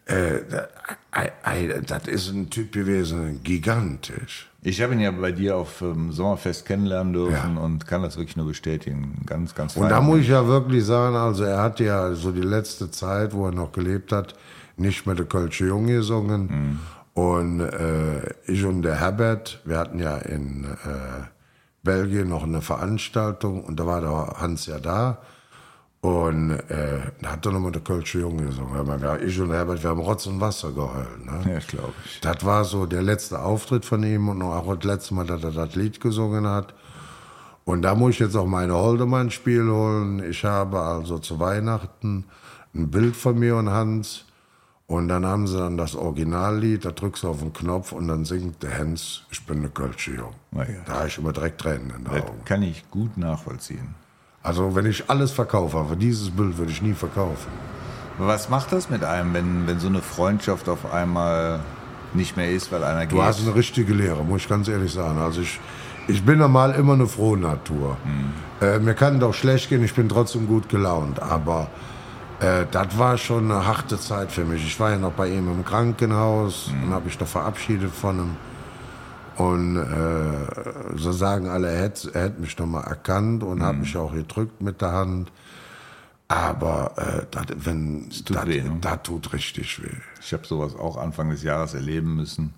Äh, 0.07 0.41
da- 0.51 0.69
ei, 1.13 1.31
ei, 1.43 1.81
das 1.87 2.07
ist 2.07 2.31
ein 2.31 2.51
Typ 2.51 2.73
gewesen, 2.73 3.41
gigantisch. 3.43 4.49
Ich 4.63 4.83
habe 4.83 4.93
ihn 4.93 5.01
ja 5.01 5.11
bei 5.11 5.33
dir 5.33 5.57
auf 5.57 5.81
ähm, 5.81 6.13
Sommerfest 6.13 6.67
kennenlernen 6.67 7.13
dürfen 7.15 7.57
Ja. 7.57 7.61
und 7.63 7.87
kann 7.87 8.03
das 8.03 8.17
wirklich 8.19 8.37
nur 8.37 8.47
bestätigen. 8.47 9.23
Ganz, 9.27 9.55
ganz 9.55 9.77
Und 9.77 9.89
da 9.89 10.01
muss 10.01 10.21
ich 10.21 10.29
ja 10.29 10.47
wirklich 10.47 10.85
sagen, 10.85 11.17
also 11.17 11.45
er 11.45 11.63
hat 11.63 11.81
ja 11.81 12.13
so 12.15 12.31
die 12.31 12.43
letzte 12.43 12.91
Zeit, 12.91 13.33
wo 13.33 13.47
er 13.47 13.53
noch 13.53 13.73
gelebt 13.73 14.13
hat, 14.13 14.35
nicht 14.77 15.07
mehr 15.07 15.15
der 15.15 15.25
Kölsche 15.27 15.67
Junge 15.67 15.95
gesungen. 15.95 16.79
Und 17.15 17.61
äh, 17.61 18.35
ich 18.47 18.65
und 18.65 18.83
der 18.83 19.01
Herbert, 19.01 19.61
wir 19.65 19.79
hatten 19.79 19.99
ja 19.99 20.17
in 20.19 20.65
äh, 20.65 21.25
Belgien 21.83 22.29
noch 22.29 22.45
eine 22.45 22.61
Veranstaltung 22.61 23.65
und 23.65 23.81
da 23.81 23.87
war 23.87 24.01
der 24.01 24.41
Hans 24.41 24.67
ja 24.67 24.79
da. 24.79 25.19
Und 26.03 26.53
äh, 26.53 27.01
da 27.21 27.33
hat 27.33 27.45
er 27.45 27.53
nochmal 27.53 27.73
der 27.73 27.83
Kölsche 27.83 28.21
Junge 28.21 28.45
gesungen. 28.47 28.87
Wir- 29.03 29.23
Ich 29.23 29.39
und 29.39 29.53
Herbert, 29.53 29.83
wir 29.83 29.91
haben 29.91 30.01
Rotz 30.01 30.27
und 30.27 30.41
Wasser 30.41 30.73
geheult. 30.73 31.25
Ne? 31.27 31.53
Ja, 31.53 31.59
glaube 31.59 31.93
ich. 32.07 32.21
Das 32.21 32.43
war 32.45 32.65
so 32.65 32.87
der 32.87 33.03
letzte 33.03 33.41
Auftritt 33.43 33.85
von 33.85 34.03
ihm 34.03 34.29
und 34.31 34.41
auch 34.41 34.75
das 34.77 34.85
letzte 34.85 35.15
Mal, 35.15 35.27
dass 35.27 35.45
er 35.45 35.53
das 35.53 35.75
Lied 35.75 36.01
gesungen 36.01 36.47
hat. 36.47 36.73
Und 37.67 37.83
da 37.83 37.95
muss 37.95 38.15
ich 38.15 38.21
jetzt 38.21 38.35
auch 38.37 38.47
meine 38.47 38.75
Holdemann-Spiel 38.75 39.71
holen. 39.71 40.25
Ich 40.31 40.43
habe 40.45 40.81
also 40.81 41.19
zu 41.19 41.39
Weihnachten 41.39 42.25
ein 42.75 42.91
Bild 42.91 43.15
von 43.15 43.39
mir 43.39 43.57
und 43.57 43.69
Hans. 43.69 44.25
Und 44.87 45.07
dann 45.09 45.25
haben 45.27 45.47
sie 45.47 45.57
dann 45.59 45.77
das 45.77 45.95
Originallied, 45.95 46.85
da 46.85 46.91
drückst 46.91 47.23
du 47.23 47.29
auf 47.29 47.39
den 47.41 47.53
Knopf 47.53 47.93
und 47.93 48.09
dann 48.09 48.25
singt 48.25 48.61
der 48.65 48.77
Hans, 48.77 49.23
ich 49.31 49.47
bin 49.47 49.59
eine 49.59 49.69
Kölsche 49.69 50.13
Jung. 50.13 50.33
Na 50.51 50.63
ja. 50.69 50.81
Da 50.85 50.95
habe 50.95 51.07
ich 51.09 51.17
immer 51.19 51.33
direkt 51.33 51.61
Tränen 51.61 51.91
in 51.91 52.05
den 52.05 52.13
Das 52.13 52.23
Augen. 52.25 52.45
kann 52.45 52.63
ich 52.63 52.91
gut 52.91 53.17
nachvollziehen. 53.17 53.95
Also 54.43 54.75
wenn 54.75 54.87
ich 54.87 55.09
alles 55.11 55.33
verkaufe, 55.33 55.77
aber 55.77 55.97
dieses 55.97 56.31
Bild 56.31 56.57
würde 56.59 56.73
ich 56.73 56.81
nie 56.83 56.95
verkaufen. 56.95 57.49
Was 58.19 58.49
macht 58.49 58.73
das 58.73 58.91
mit 58.91 59.05
einem, 59.05 59.33
wenn, 59.35 59.67
wenn 59.67 59.79
so 59.81 59.89
eine 59.89 60.01
Freundschaft 60.01 60.69
auf 60.69 60.93
einmal 60.93 61.61
nicht 62.15 62.37
mehr 62.37 62.51
ist, 62.51 62.73
weil 62.73 62.83
einer 62.85 63.07
Du 63.07 63.17
geht? 63.17 63.25
hast 63.25 63.41
eine 63.41 63.55
richtige 63.55 63.95
Lehre, 63.95 64.25
muss 64.25 64.43
ich 64.43 64.49
ganz 64.49 64.69
ehrlich 64.69 64.93
sagen. 64.93 65.19
Also 65.19 65.41
ich, 65.43 65.61
ich 66.09 66.25
bin 66.25 66.39
normal 66.39 66.73
immer 66.73 66.95
eine 66.95 67.07
frohe 67.07 67.39
Natur. 67.39 67.97
Äh, 68.61 68.79
mir 68.79 68.95
kann 68.95 69.21
doch 69.21 69.33
schlecht 69.35 69.69
gehen, 69.69 69.85
ich 69.85 69.95
bin 69.95 70.09
trotzdem 70.09 70.47
gut 70.47 70.69
gelaunt. 70.69 71.21
Aber 71.21 71.69
Äh, 72.41 72.65
das 72.71 72.97
war 72.99 73.19
schon 73.19 73.51
eine 73.51 73.67
harte 73.67 73.99
Zeit 74.01 74.33
für 74.33 74.47
mich. 74.47 74.65
Ich 74.67 74.81
war 74.81 74.91
ja 74.91 74.97
noch 74.97 75.13
bei 75.13 75.29
ihm 75.29 75.47
im 75.53 75.63
Krankenhaus 75.63 76.71
und 76.83 76.91
habe 76.91 77.05
mich 77.05 77.21
noch 77.21 77.27
verabschiedet 77.29 77.91
von 77.95 78.19
ihm. 78.19 78.37
Und 79.41 79.77
äh, 79.79 80.97
so 80.97 81.13
sagen 81.13 81.49
alle, 81.49 81.71
er 81.71 81.83
hätte, 81.85 82.15
er 82.15 82.25
hätte 82.25 82.41
mich 82.43 82.59
noch 82.59 82.67
mal 82.67 82.83
erkannt 82.83 83.43
und 83.43 83.63
hat 83.63 83.77
mich 83.79 83.97
auch 83.97 84.13
gedrückt 84.13 84.61
mit 84.61 84.83
der 84.83 84.93
Hand. 84.93 85.33
Aber 86.29 86.93
äh, 86.97 87.27
dat, 87.31 87.47
wenn 87.65 88.11
tut 88.11 88.37
das 88.37 88.47
weh, 88.47 88.61
ne? 88.61 88.77
das 88.83 89.03
tut 89.03 89.33
richtig 89.33 89.83
weh. 89.83 89.97
Ich 90.21 90.35
habe 90.35 90.47
sowas 90.47 90.77
auch 90.77 90.99
Anfang 90.99 91.31
des 91.31 91.43
Jahres 91.43 91.73
erleben 91.73 92.17
müssen. 92.17 92.53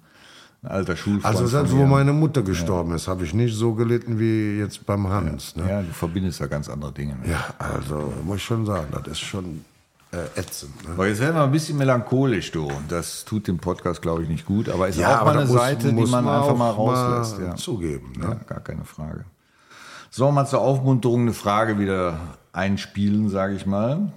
Ein 0.64 0.70
alter 0.70 0.96
Schulfreund 0.96 1.24
Also 1.24 1.46
selbst 1.46 1.72
wo 1.72 1.86
meine 1.86 2.12
Mutter 2.12 2.42
gestorben 2.42 2.94
ist, 2.94 3.06
habe 3.06 3.24
ich 3.24 3.32
nicht 3.32 3.54
so 3.54 3.74
gelitten 3.74 4.18
wie 4.18 4.58
jetzt 4.58 4.84
beim 4.84 5.08
Hans. 5.08 5.54
Ne? 5.54 5.68
Ja, 5.68 5.82
du 5.82 5.92
verbindest 5.92 6.40
da 6.40 6.48
ganz 6.48 6.68
andere 6.68 6.90
Dinge. 6.90 7.14
mit. 7.14 7.30
Ja, 7.30 7.44
also 7.60 8.12
muss 8.24 8.38
ich 8.38 8.44
schon 8.44 8.66
sagen, 8.66 8.88
das 8.90 9.06
ist 9.06 9.20
schon 9.20 9.64
äh, 10.12 10.38
ätzend. 10.40 10.84
Ne? 10.86 10.94
Aber 10.94 11.08
jetzt 11.08 11.20
werden 11.20 11.34
wir 11.36 11.42
ein 11.44 11.50
bisschen 11.52 11.76
melancholisch, 11.78 12.50
du. 12.52 12.66
Und 12.66 12.92
das 12.92 13.24
tut 13.24 13.48
dem 13.48 13.58
Podcast, 13.58 14.00
glaube 14.02 14.22
ich, 14.22 14.28
nicht 14.28 14.44
gut. 14.46 14.68
Aber 14.68 14.88
ist 14.88 14.98
Ja, 14.98 15.16
auch 15.16 15.20
aber 15.22 15.34
mal 15.34 15.38
eine 15.40 15.46
muss- 15.50 15.56
Seite, 15.60 15.88
die 15.88 15.92
muss 15.94 16.10
man 16.10 16.24
man 16.24 16.40
einfach 16.42 16.56
mal 16.56 16.70
auch 16.70 16.86
mal 16.86 16.94
rauslässt. 17.16 17.40
ja. 17.40 17.56
zugeben, 17.56 18.12
ne? 18.18 18.24
Ja, 18.28 18.34
gar 18.34 18.60
keine 18.60 18.84
Frage. 18.84 19.24
So, 20.10 20.30
mal 20.30 20.46
zur 20.46 20.60
Aufmunterung 20.60 21.22
eine 21.22 21.32
Frage 21.32 21.78
wieder 21.78 22.18
einspielen, 22.52 23.28
sage 23.30 23.54
ich 23.54 23.64
mal. 23.66 24.12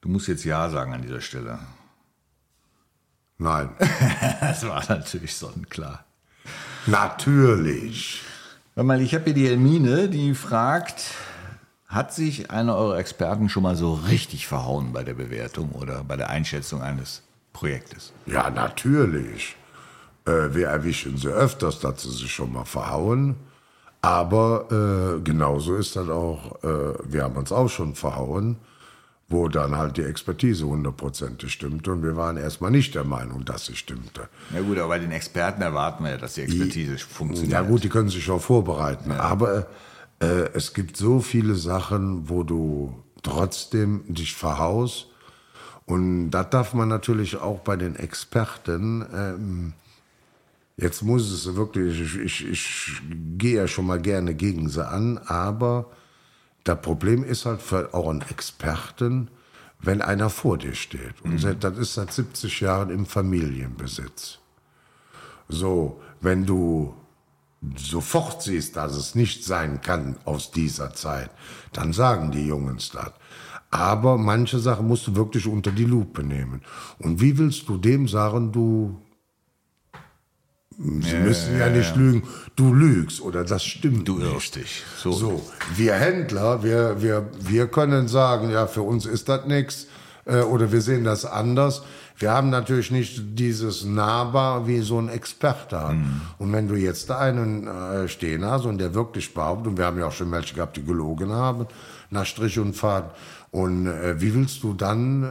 Du 0.00 0.08
musst 0.08 0.28
jetzt 0.28 0.44
Ja 0.44 0.70
sagen 0.70 0.94
an 0.94 1.02
dieser 1.02 1.20
Stelle. 1.20 1.58
Nein, 3.36 3.70
Das 4.40 4.66
war 4.66 4.82
natürlich 4.88 5.36
sonnenklar. 5.36 6.04
natürlich. 6.86 8.22
Hör 8.74 8.84
mal, 8.84 9.00
ich 9.02 9.14
habe 9.14 9.24
hier 9.26 9.34
die 9.34 9.46
Elmine, 9.48 10.08
die 10.08 10.34
fragt, 10.34 11.02
hat 11.88 12.12
sich 12.12 12.50
einer 12.50 12.76
eurer 12.76 12.98
Experten 12.98 13.48
schon 13.48 13.62
mal 13.62 13.74
so 13.74 13.94
richtig 13.94 14.46
verhauen 14.46 14.92
bei 14.92 15.02
der 15.02 15.14
Bewertung 15.14 15.72
oder 15.72 16.04
bei 16.04 16.16
der 16.16 16.28
Einschätzung 16.28 16.82
eines 16.82 17.22
Projektes? 17.54 18.12
Ja, 18.26 18.50
natürlich. 18.50 19.56
Äh, 20.26 20.54
wir 20.54 20.68
erwischen 20.68 21.16
sie 21.16 21.28
öfters, 21.28 21.80
dass 21.80 22.02
sie 22.02 22.10
sich 22.10 22.30
schon 22.30 22.52
mal 22.52 22.66
verhauen. 22.66 23.36
Aber 24.02 24.68
äh, 24.70 25.20
genauso 25.22 25.76
ist 25.76 25.96
das 25.96 26.08
auch, 26.08 26.62
äh, 26.62 26.94
wir 27.04 27.24
haben 27.24 27.36
uns 27.36 27.50
auch 27.50 27.68
schon 27.68 27.94
verhauen, 27.94 28.56
wo 29.28 29.48
dann 29.48 29.76
halt 29.76 29.96
die 29.96 30.04
Expertise 30.04 30.66
hundertprozentig 30.66 31.52
stimmte. 31.52 31.92
Und 31.92 32.02
wir 32.02 32.16
waren 32.16 32.36
erstmal 32.36 32.70
nicht 32.70 32.94
der 32.94 33.04
Meinung, 33.04 33.44
dass 33.46 33.66
sie 33.66 33.76
stimmte. 33.76 34.28
Ja 34.54 34.60
gut, 34.60 34.78
aber 34.78 34.88
bei 34.88 34.98
den 34.98 35.10
Experten 35.10 35.62
erwarten 35.62 36.04
wir 36.04 36.12
ja, 36.12 36.16
dass 36.18 36.34
die 36.34 36.42
Expertise 36.42 36.98
funktioniert. 36.98 37.52
Ja 37.52 37.62
gut, 37.62 37.82
die 37.82 37.88
können 37.88 38.08
sich 38.10 38.30
auch 38.30 38.40
vorbereiten. 38.40 39.10
Aber 39.12 39.66
äh, 40.20 40.50
es 40.54 40.74
gibt 40.74 40.96
so 40.96 41.20
viele 41.20 41.54
Sachen, 41.54 42.28
wo 42.28 42.42
du 42.42 42.94
trotzdem 43.22 44.02
dich 44.08 44.34
verhaust. 44.34 45.06
Und 45.86 46.30
das 46.30 46.50
darf 46.50 46.74
man 46.74 46.88
natürlich 46.88 47.36
auch 47.36 47.60
bei 47.60 47.76
den 47.76 47.96
Experten. 47.96 49.04
Ähm, 49.14 49.72
jetzt 50.76 51.02
muss 51.02 51.30
es 51.30 51.54
wirklich, 51.56 52.00
ich, 52.00 52.16
ich, 52.18 52.46
ich 52.48 53.02
gehe 53.38 53.56
ja 53.56 53.68
schon 53.68 53.86
mal 53.86 54.00
gerne 54.00 54.34
gegen 54.34 54.68
sie 54.68 54.86
an, 54.86 55.18
aber 55.26 55.86
das 56.64 56.80
Problem 56.82 57.24
ist 57.24 57.46
halt 57.46 57.62
für 57.62 57.94
auch 57.94 58.10
einen 58.10 58.20
Experten, 58.22 59.28
wenn 59.80 60.02
einer 60.02 60.28
vor 60.28 60.58
dir 60.58 60.74
steht. 60.74 61.14
Und 61.22 61.40
seit- 61.40 61.64
das 61.64 61.78
ist 61.78 61.94
seit 61.94 62.12
70 62.12 62.60
Jahren 62.60 62.90
im 62.90 63.06
Familienbesitz. 63.06 64.38
So, 65.48 66.00
wenn 66.20 66.44
du 66.44 66.94
sofort 67.76 68.42
siehst, 68.42 68.76
dass 68.76 68.94
es 68.96 69.14
nicht 69.14 69.44
sein 69.44 69.80
kann 69.80 70.16
aus 70.24 70.50
dieser 70.50 70.94
Zeit, 70.94 71.30
dann 71.72 71.92
sagen 71.92 72.30
die 72.30 72.46
Jungs 72.46 72.90
das. 72.90 73.12
Aber 73.70 74.16
manche 74.16 74.58
Sachen 74.58 74.86
musst 74.88 75.06
du 75.06 75.16
wirklich 75.16 75.46
unter 75.46 75.70
die 75.70 75.84
Lupe 75.84 76.22
nehmen. 76.22 76.62
Und 76.98 77.20
wie 77.20 77.36
willst 77.36 77.68
du 77.68 77.76
dem 77.76 78.08
sagen, 78.08 78.50
du, 78.52 78.98
sie 80.78 81.16
müssen 81.16 81.58
ja, 81.58 81.68
nicht 81.68 81.94
lügen, 81.96 82.22
du 82.56 82.72
lügst 82.72 83.20
oder 83.20 83.44
das 83.44 83.64
stimmt 83.64 84.08
Du 84.08 84.18
nicht. 84.18 84.32
irrst 84.32 84.56
dich. 84.56 84.84
So. 84.96 85.12
So, 85.12 85.42
wir 85.76 85.94
Händler, 85.94 86.62
wir, 86.62 87.02
wir, 87.02 87.28
wir 87.40 87.66
können 87.66 88.08
sagen, 88.08 88.50
ja, 88.50 88.66
für 88.66 88.82
uns 88.82 89.04
ist 89.04 89.28
das 89.28 89.46
nichts 89.46 89.86
äh, 90.24 90.40
oder 90.40 90.72
wir 90.72 90.80
sehen 90.80 91.04
das 91.04 91.24
anders. 91.26 91.82
Wir 92.18 92.32
haben 92.32 92.50
natürlich 92.50 92.90
nicht 92.90 93.38
dieses 93.38 93.84
nahbar, 93.84 94.66
wie 94.66 94.80
so 94.80 94.98
ein 94.98 95.08
Experte 95.08 95.80
hat. 95.80 95.96
Und 96.38 96.52
wenn 96.52 96.66
du 96.66 96.74
jetzt 96.74 97.08
da 97.10 97.18
einen 97.18 97.68
äh, 97.68 98.08
stehen 98.08 98.44
hast 98.44 98.64
und 98.64 98.78
der 98.78 98.92
wirklich 98.92 99.32
behauptet, 99.32 99.68
und 99.68 99.78
wir 99.78 99.84
haben 99.84 99.98
ja 100.00 100.06
auch 100.06 100.12
schon 100.12 100.30
welche 100.32 100.54
gehabt, 100.54 100.76
die 100.76 100.84
gelogen 100.84 101.32
haben, 101.32 101.66
nach 102.10 102.26
Strich 102.26 102.58
und 102.58 102.74
Faden, 102.74 103.10
und 103.52 103.86
äh, 103.86 104.20
wie 104.20 104.34
willst 104.34 104.62
du 104.64 104.74
dann 104.74 105.22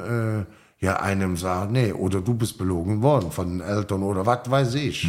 äh, 0.79 0.85
ja 0.85 1.01
einem 1.01 1.35
sagen, 1.35 1.73
nee, 1.73 1.91
oder 1.91 2.21
du 2.21 2.33
bist 2.33 2.57
belogen 2.57 3.01
worden 3.01 3.31
von 3.31 3.49
den 3.49 3.61
Eltern 3.61 4.01
oder 4.03 4.25
was 4.25 4.49
weiß 4.49 4.75
ich. 4.75 5.07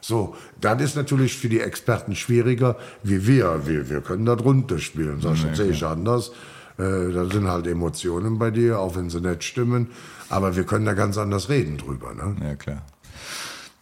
So, 0.00 0.36
das 0.60 0.80
ist 0.82 0.96
natürlich 0.96 1.36
für 1.36 1.48
die 1.48 1.60
Experten 1.60 2.14
schwieriger, 2.14 2.76
wie 3.02 3.26
wir. 3.26 3.66
Wir, 3.66 3.90
wir 3.90 4.02
können 4.02 4.24
da 4.24 4.36
drunter 4.36 4.78
spielen, 4.78 5.20
sonst 5.20 5.56
sehe 5.56 5.72
ich 5.72 5.84
anders. 5.84 6.30
Äh, 6.78 7.12
da 7.12 7.24
sind 7.26 7.48
halt 7.48 7.66
Emotionen 7.66 8.38
bei 8.38 8.50
dir, 8.50 8.78
auch 8.80 8.96
wenn 8.96 9.10
sie 9.10 9.20
nicht 9.20 9.44
stimmen. 9.44 9.90
Aber 10.28 10.56
wir 10.56 10.64
können 10.64 10.84
da 10.84 10.94
ganz 10.94 11.18
anders 11.18 11.48
reden 11.48 11.78
drüber. 11.78 12.14
Ne? 12.14 12.36
Ja, 12.42 12.54
klar. 12.54 12.82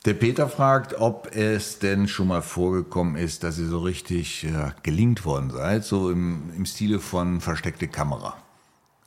Der 0.05 0.15
Peter 0.15 0.49
fragt, 0.51 1.01
ob 1.01 1.35
es 1.35 1.79
denn 1.79 2.09
schon 2.09 2.29
mal 2.29 2.43
vorgekommen 2.43 3.17
ist, 3.17 3.43
dass 3.43 3.59
ihr 3.59 3.69
so 3.69 3.79
richtig 3.79 4.43
ja, 4.43 4.75
gelingt 4.83 5.25
worden 5.25 5.51
seid, 5.51 5.85
so 5.85 6.11
im, 6.11 6.51
im 6.55 6.67
Stile 6.67 7.01
von 7.01 7.41
versteckte 7.41 7.89
Kamera. 7.89 8.37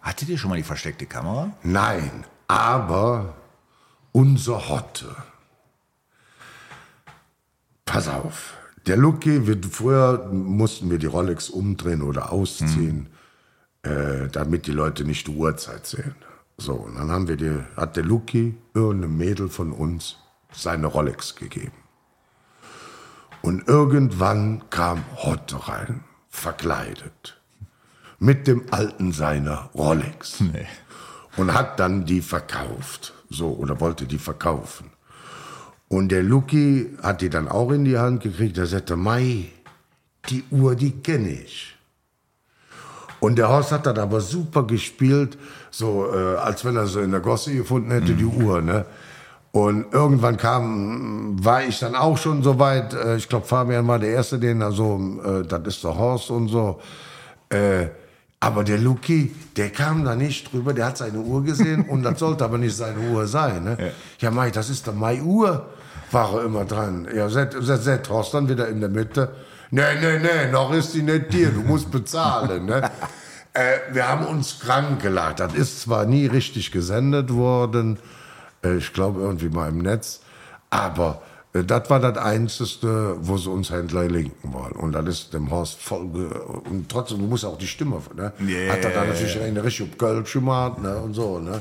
Hattet 0.02 0.30
ihr 0.30 0.40
schon 0.40 0.50
mal 0.50 0.56
die 0.56 0.64
versteckte 0.64 1.06
Kamera? 1.06 1.52
Nein, 1.62 2.24
aber 2.48 3.36
unser 4.12 4.70
Hotte. 4.70 5.16
Pass 7.86 8.08
auf. 8.08 8.56
Der 8.88 8.98
Lucky, 8.98 9.46
wir, 9.46 9.58
früher 9.70 10.30
mussten 10.32 10.90
wir 10.90 10.98
die 10.98 11.06
Rolex 11.06 11.50
umdrehen 11.50 12.02
oder 12.02 12.32
ausziehen, 12.32 13.08
äh, 13.88 14.28
damit 14.30 14.68
die 14.68 14.72
Leute 14.72 15.04
nicht 15.06 15.28
die 15.28 15.32
Uhrzeit 15.32 15.86
sehen. 15.86 16.16
So, 16.58 16.74
und 16.74 16.96
dann 16.96 17.12
haben 17.12 17.28
wir 17.28 17.38
die, 17.38 17.60
hat 17.76 17.96
der 17.96 18.04
Lucky 18.04 18.56
irgendeinem 18.74 19.18
Mädel 19.18 19.50
von 19.50 19.72
uns 19.72 20.18
seine 20.52 20.88
Rolex 20.88 21.36
gegeben. 21.36 21.74
Und 23.42 23.68
irgendwann 23.68 24.64
kam 24.70 25.04
Hotte 25.16 25.68
rein, 25.68 26.04
verkleidet, 26.30 27.40
mit 28.20 28.48
dem 28.48 28.64
alten 28.72 29.12
seiner 29.12 29.70
Rolex 29.76 30.40
Nee. 30.54 30.66
und 31.38 31.54
hat 31.54 31.80
dann 31.80 32.06
die 32.06 32.22
verkauft. 32.22 33.14
So, 33.30 33.52
oder 33.54 33.80
wollte 33.80 34.06
die 34.06 34.18
verkaufen. 34.18 34.90
Und 35.90 36.10
der 36.10 36.24
Lucky 36.24 36.98
hat 37.02 37.22
die 37.22 37.30
dann 37.30 37.48
auch 37.48 37.72
in 37.72 37.86
die 37.86 37.98
Hand 37.98 38.24
gekriegt. 38.24 38.58
Er 38.58 38.66
sagte, 38.66 38.96
Mai, 38.96 39.52
die 40.30 40.44
Uhr, 40.50 40.76
die 40.76 40.92
kenne 40.92 41.30
ich. 41.30 41.77
Und 43.20 43.38
der 43.38 43.50
Horst 43.50 43.72
hat 43.72 43.86
das 43.86 43.98
aber 43.98 44.22
super 44.22 44.64
gespielt, 44.64 45.38
so 45.72 46.08
äh, 46.14 46.36
als 46.38 46.64
wenn 46.66 46.76
er 46.76 46.86
so 46.86 47.00
in 47.00 47.12
der 47.12 47.20
Gosse 47.20 47.54
gefunden 47.54 47.92
hätte, 47.92 48.14
die 48.14 48.26
Uhr. 48.26 48.62
Ne? 48.62 48.86
Und 49.52 49.92
irgendwann 49.92 50.38
kam, 50.38 51.44
war 51.44 51.64
ich 51.64 51.80
dann 51.80 51.96
auch 51.96 52.18
schon 52.18 52.44
so 52.44 52.60
weit, 52.60 52.94
äh, 52.94 53.16
ich 53.16 53.28
glaube, 53.28 53.48
Fabian 53.48 53.88
war 53.88 53.98
der 53.98 54.12
Erste, 54.12 54.38
den 54.38 54.62
er 54.62 54.72
so, 54.72 55.20
äh, 55.24 55.44
das 55.48 55.62
ist 55.66 55.84
der 55.84 55.98
Horst 55.98 56.30
und 56.30 56.48
so. 56.50 56.80
Äh, 57.50 57.88
aber 58.40 58.64
der 58.64 58.78
Luki, 58.78 59.34
der 59.56 59.72
kam 59.72 60.06
da 60.06 60.16
nicht 60.16 60.54
drüber, 60.54 60.74
der 60.74 60.86
hat 60.86 60.98
seine 60.98 61.18
Uhr 61.18 61.44
gesehen 61.44 61.86
und 61.90 62.04
das 62.04 62.20
sollte 62.20 62.46
aber 62.46 62.60
nicht 62.60 62.76
seine 62.76 63.00
Uhr 63.10 63.26
sein. 63.26 63.64
Ne? 63.64 63.94
Ja, 64.20 64.30
Mai, 64.30 64.52
das 64.52 64.70
ist 64.70 64.88
doch 64.88 64.94
Mai 64.94 65.24
Uhr, 65.24 65.66
war 66.12 66.36
er 66.36 66.44
immer 66.46 66.66
dran. 66.66 67.08
Ja, 67.16 67.28
set, 67.30 67.56
set, 67.60 67.82
set 67.82 68.10
Horst 68.10 68.36
dann 68.36 68.48
wieder 68.48 68.68
in 68.68 68.80
der 68.80 68.90
Mitte. 68.90 69.32
Nee, 69.72 69.96
nee, 70.00 70.20
nee, 70.20 70.52
noch 70.52 70.72
ist 70.74 70.94
die 70.94 71.02
nicht 71.02 71.32
dir, 71.34 71.50
du 71.52 71.62
musst 71.62 71.92
bezahlen. 71.92 72.66
ne? 72.66 72.90
äh, 73.54 73.78
wir 73.92 74.08
haben 74.08 74.26
uns 74.26 74.60
krank 74.60 75.02
gelacht. 75.02 75.40
Das 75.40 75.54
ist 75.54 75.82
zwar 75.82 76.06
nie 76.06 76.26
richtig 76.26 76.72
gesendet 76.72 77.34
worden, 77.34 78.00
äh, 78.64 78.78
ich 78.78 78.94
glaube 78.94 79.22
irgendwie 79.22 79.50
mal 79.50 79.70
im 79.70 79.80
Netz, 79.80 80.22
aber 80.70 81.22
äh, 81.54 81.64
das 81.64 81.90
war 81.90 82.00
das 82.00 82.18
Einzige, 82.18 83.18
wo 83.20 83.38
sie 83.38 83.50
uns 83.50 83.70
Händler 83.70 84.08
linken 84.08 84.54
wollen. 84.54 84.74
Und 84.74 84.94
das 84.94 85.06
ist 85.08 85.34
dem 85.34 85.52
Horst 85.52 85.82
voll. 85.82 86.08
ge- 86.10 86.30
Und 86.70 86.88
trotzdem, 86.90 87.20
du 87.20 87.26
musst 87.26 87.44
auch 87.46 87.58
die 87.58 87.68
Stimme. 87.68 88.02
Ne? 88.16 88.32
Ja, 88.48 88.74
Hat 88.74 88.86
er 88.86 88.92
dann 88.92 89.10
natürlich 89.10 89.40
eine 89.42 89.64
richtig 89.64 89.98
Kölsch 89.98 90.32
gemacht 90.34 90.80
ne? 90.82 90.98
und 90.98 91.14
so. 91.14 91.40
Ne? 91.40 91.60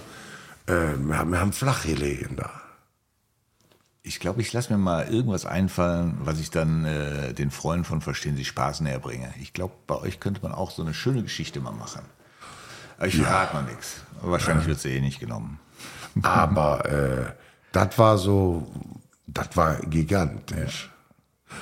Äh, 0.67 0.95
wir, 0.99 1.19
haben, 1.19 1.31
wir 1.33 1.41
haben 1.41 1.53
flach 1.53 1.85
gelegen 1.85 2.37
da. 2.37 2.51
Ich 4.07 4.21
glaube, 4.21 4.41
ich 4.41 4.53
lasse 4.53 4.73
mir 4.73 4.79
mal 4.79 5.09
irgendwas 5.09 5.47
einfallen, 5.47 6.17
was 6.21 6.39
ich 6.39 6.51
dann 6.51 6.85
äh, 6.85 7.35
den 7.35 7.51
Freunden 7.51 7.85
von 7.85 8.01
Verstehen 8.01 8.37
Sie 8.37 8.45
Spaß 8.45 8.81
näher 8.83 9.01
bringe. 9.01 9.35
Ich 9.41 9.53
glaube, 9.53 9.75
bei 9.89 9.97
euch 9.97 10.21
könnte 10.21 10.41
man 10.43 10.53
auch 10.53 10.71
so 10.71 10.83
eine 10.83 10.95
schöne 10.95 11.25
Geschichte 11.25 11.61
mal 11.61 11.73
machen. 11.73 12.03
Aber 12.99 13.09
ich 13.09 13.17
verrate 13.17 13.57
noch 13.57 13.67
nichts. 13.67 14.03
Wahrscheinlich 14.23 14.69
wird 14.69 14.79
sie 14.79 14.91
eh 14.91 15.01
nicht 15.01 15.19
genommen. 15.19 15.59
Aber 16.23 16.85
äh, 16.87 17.33
das 17.73 17.99
war 17.99 18.17
so, 18.17 18.71
das 19.27 19.57
war 19.57 19.81
gigantisch. 19.81 20.89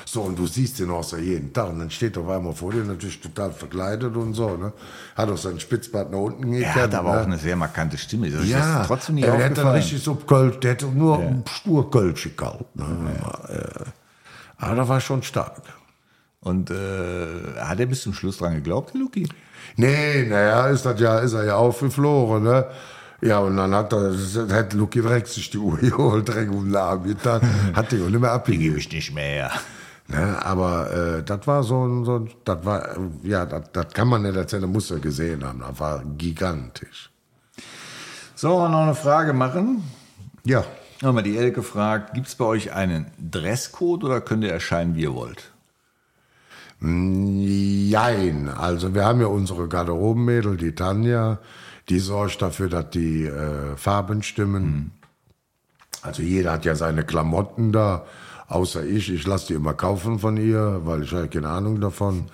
So, 0.06 0.22
und 0.22 0.38
du 0.38 0.46
siehst 0.46 0.78
den 0.78 0.90
auch 0.90 1.04
so 1.04 1.16
jeden 1.16 1.52
Tag. 1.52 1.70
Und 1.70 1.78
dann 1.78 1.90
steht 1.90 2.16
er 2.16 2.22
auf 2.22 2.28
einmal 2.30 2.54
vor 2.54 2.72
dir, 2.72 2.84
natürlich 2.84 3.20
total 3.20 3.52
verkleidet 3.52 4.16
und 4.16 4.34
so. 4.34 4.56
Ne? 4.56 4.72
Hat 5.14 5.28
auch 5.28 5.36
seinen 5.36 5.60
Spitzbart 5.60 6.10
nach 6.10 6.18
unten 6.18 6.52
gekehrt. 6.52 6.76
Er 6.76 6.82
hat 6.84 6.94
aber 6.94 7.12
ne? 7.12 7.20
auch 7.20 7.26
eine 7.26 7.38
sehr 7.38 7.56
markante 7.56 7.98
Stimme. 7.98 8.30
Das 8.30 8.46
Ja, 8.48 8.82
ist 8.82 8.88
trotzdem 8.88 9.16
nicht 9.16 9.26
er 9.26 9.34
hätte 9.34 9.62
dann 9.62 9.68
richtig 9.68 10.02
so 10.02 10.14
Kölsch, 10.14 10.58
der 10.60 10.72
hätte 10.72 10.86
nur 10.86 11.42
stur 11.50 11.90
Kölsch 11.90 12.24
gekalbt. 12.24 12.74
Ne? 12.76 12.84
Äh, 13.48 13.84
Aber 14.58 14.74
da 14.76 14.88
war 14.88 15.00
schon 15.00 15.22
stark. 15.22 15.62
Und 16.40 16.70
äh, 16.70 16.74
hat 17.58 17.80
er 17.80 17.86
bis 17.86 18.02
zum 18.02 18.12
Schluss 18.14 18.38
dran 18.38 18.54
geglaubt, 18.54 18.92
der 18.94 19.00
Luki? 19.00 19.26
Nee, 19.76 20.26
naja, 20.28 20.68
ist, 20.68 20.84
das 20.84 21.00
ja, 21.00 21.18
ist 21.18 21.32
er 21.32 21.44
ja 21.44 21.56
aufgeflogen, 21.56 22.44
ne? 22.44 22.66
Ja, 23.20 23.38
und 23.38 23.56
dann 23.56 23.74
hat 23.74 23.92
er, 23.92 24.14
hat 24.50 24.72
Lucky 24.74 25.00
direkt 25.00 25.28
sich 25.28 25.50
die 25.50 25.58
Uhr 25.58 25.78
geholt, 25.80 26.28
direkt 26.28 26.50
um 26.50 26.66
den 26.66 26.76
Arm 26.76 27.04
getan, 27.04 27.40
hat 27.74 27.92
die 27.92 28.02
auch 28.02 28.08
nicht 28.08 28.20
mehr 28.20 28.32
abgegeben. 28.32 28.76
ich 28.76 28.92
nicht 28.92 29.14
mehr. 29.14 29.50
Ne? 30.08 30.38
Aber 30.44 30.92
äh, 30.92 31.22
das 31.22 31.46
war 31.46 31.62
so 31.62 31.86
ein, 31.86 32.04
so 32.04 32.28
das 32.44 32.64
war, 32.64 32.96
ja, 33.22 33.46
das, 33.46 33.92
kann 33.94 34.08
man 34.08 34.22
nicht 34.22 34.36
erzählen, 34.36 34.62
das 34.62 34.70
muss 34.70 34.90
er 34.90 34.98
gesehen 34.98 35.44
haben, 35.44 35.60
das 35.60 35.80
war 35.80 36.02
gigantisch. 36.18 37.10
So, 38.34 38.68
noch 38.68 38.82
eine 38.82 38.94
Frage 38.94 39.32
machen. 39.32 39.82
Ja, 40.44 40.64
Nochmal 41.04 41.22
die 41.22 41.36
Elke 41.36 41.62
fragt, 41.62 42.14
gibt 42.14 42.28
es 42.28 42.34
bei 42.34 42.46
euch 42.46 42.72
einen 42.72 43.06
Dresscode 43.18 44.04
oder 44.04 44.20
könnt 44.22 44.42
ihr 44.42 44.50
erscheinen, 44.50 44.94
wie 44.94 45.02
ihr 45.02 45.14
wollt? 45.14 45.52
Jein. 46.80 48.48
Also 48.48 48.94
wir 48.94 49.04
haben 49.04 49.20
ja 49.20 49.26
unsere 49.26 49.68
Garderobenmädel, 49.68 50.56
die 50.56 50.74
Tanja, 50.74 51.40
die 51.88 51.98
sorgt 51.98 52.40
dafür, 52.42 52.68
dass 52.68 52.90
die 52.90 53.24
äh, 53.24 53.76
Farben 53.76 54.22
stimmen. 54.22 54.92
Also 56.02 56.22
jeder 56.22 56.52
hat 56.52 56.64
ja 56.64 56.74
seine 56.74 57.04
Klamotten 57.04 57.72
da, 57.72 58.04
außer 58.48 58.84
ich. 58.84 59.12
Ich 59.12 59.26
lasse 59.26 59.48
die 59.48 59.54
immer 59.54 59.74
kaufen 59.74 60.18
von 60.18 60.36
ihr, 60.36 60.80
weil 60.84 61.02
ich 61.02 61.12
habe 61.12 61.28
keine 61.28 61.48
Ahnung 61.48 61.80
davon. 61.80 62.26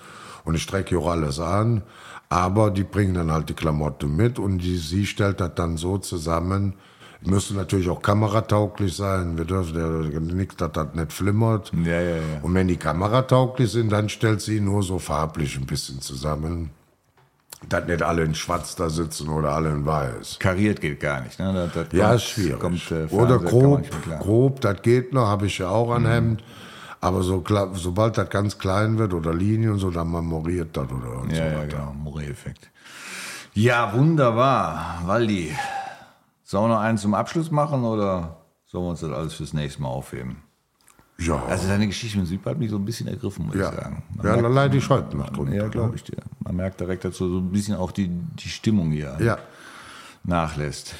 Und 0.45 0.55
ich 0.55 0.63
strecke 0.63 0.99
auch 0.99 1.11
alles 1.11 1.39
an. 1.39 1.83
Aber 2.29 2.71
die 2.71 2.85
bringen 2.85 3.15
dann 3.15 3.33
halt 3.33 3.49
die 3.49 3.55
Klamotten 3.55 4.15
mit 4.15 4.39
und 4.39 4.59
die, 4.59 4.77
sie 4.77 5.05
stellt 5.05 5.41
das 5.41 5.55
dann 5.57 5.77
so 5.77 5.99
zusammen. 5.99 6.75
Müssen 7.23 7.57
natürlich 7.57 7.91
auch 7.91 8.01
kameratauglich 8.01 8.95
sein. 8.97 9.37
Wir 9.37 9.45
dürfen 9.45 10.11
ja 10.13 10.21
nichts, 10.21 10.57
dass 10.57 10.73
das 10.73 10.95
nicht 10.95 11.13
flimmert. 11.13 11.71
Ja, 11.85 12.01
ja, 12.01 12.17
ja. 12.17 12.23
Und 12.43 12.55
wenn 12.55 12.69
die 12.69 12.77
kameratauglich 12.77 13.71
sind, 13.71 13.91
dann 13.91 14.09
stellt 14.09 14.41
sie 14.41 14.61
nur 14.61 14.83
so 14.83 14.99
farblich 14.99 15.57
ein 15.59 15.67
bisschen 15.67 16.01
zusammen. 16.01 16.71
Dass 17.69 17.87
nicht 17.87 18.03
alle 18.03 18.23
in 18.25 18.35
schwarz 18.35 18.75
da 18.75 18.89
sitzen 18.89 19.29
oder 19.29 19.53
alle 19.53 19.69
in 19.71 19.85
weiß. 19.85 20.39
Kariert 20.39 20.81
geht 20.81 20.99
gar 20.99 21.21
nicht. 21.21 21.39
Ne? 21.39 21.53
Das, 21.53 21.73
das 21.89 21.93
Ja, 21.93 22.07
kommt- 22.09 22.17
ist 22.17 22.25
schwierig. 22.25 22.59
Kommt, 22.59 22.91
äh, 22.91 23.05
oder 23.15 23.39
grob, 23.39 23.85
grob, 24.21 24.61
das 24.63 24.81
geht 24.83 25.13
noch, 25.13 25.27
habe 25.27 25.47
ich 25.47 25.59
ja 25.59 25.69
auch 25.69 25.89
Mhm. 25.99 26.07
ein 26.07 26.11
Hemd. 26.13 26.45
Aber 27.03 27.23
so, 27.23 27.43
sobald 27.75 28.19
das 28.19 28.29
ganz 28.31 28.59
klein 28.59 28.99
wird 28.99 29.13
oder 29.15 29.33
Linie 29.35 29.73
und 29.73 29.79
so, 29.79 29.91
dann 29.91 30.09
marmoriert 30.11 30.77
das 30.77 30.85
oder 30.91 31.21
und 31.21 31.31
Ja, 31.31 31.37
so 31.37 31.43
ja, 31.43 31.59
weiter. 31.59 31.77
genau. 31.79 31.93
Moree-Effekt. 31.95 32.71
Ja, 33.55 33.93
wunderbar. 33.95 35.03
Waldi, 35.07 35.55
sollen 36.45 36.65
wir 36.71 36.75
noch 36.77 36.81
einen 36.83 36.99
zum 36.99 37.15
Abschluss 37.15 37.51
machen 37.51 37.85
oder 37.85 38.37
sollen 38.67 38.85
wir 38.85 38.91
uns 38.91 39.01
das 39.01 39.13
alles 39.13 39.35
fürs 39.35 39.53
nächste 39.53 39.83
Mal 39.83 39.89
aufheben? 39.89 40.43
Ja, 41.21 41.45
Also 41.47 41.69
deine 41.69 41.87
Geschichte 41.87 42.19
mit 42.19 42.27
Süd 42.29 42.45
hat 42.47 42.59
mich 42.59 42.71
so 42.71 42.77
ein 42.77 42.85
bisschen 42.85 43.07
ergriffen, 43.09 43.47
muss 43.47 43.55
ja. 43.57 43.69
ich 43.71 43.75
sagen. 43.77 44.03
Man 44.17 44.27
ja 44.27 44.33
merkt- 44.33 44.45
da 44.45 44.49
leide 44.49 44.77
ich 44.79 44.89
heute 44.89 45.17
noch 45.17 45.31
drunter. 45.31 45.53
ja, 45.55 45.65
ne? 45.65 45.71
glaube 45.71 45.97
ich 45.97 46.03
dir. 46.05 46.17
Man 46.41 46.57
merkt 46.57 46.81
direkt 46.81 47.05
dazu 47.05 47.29
so 47.31 47.39
ein 47.39 47.51
bisschen 47.53 47.77
auch 47.77 47.93
die, 47.93 48.09
die 48.09 48.49
Stimmung 48.49 48.91
hier 48.91 49.17
Ja, 49.21 49.39
nachlässt. 50.25 50.95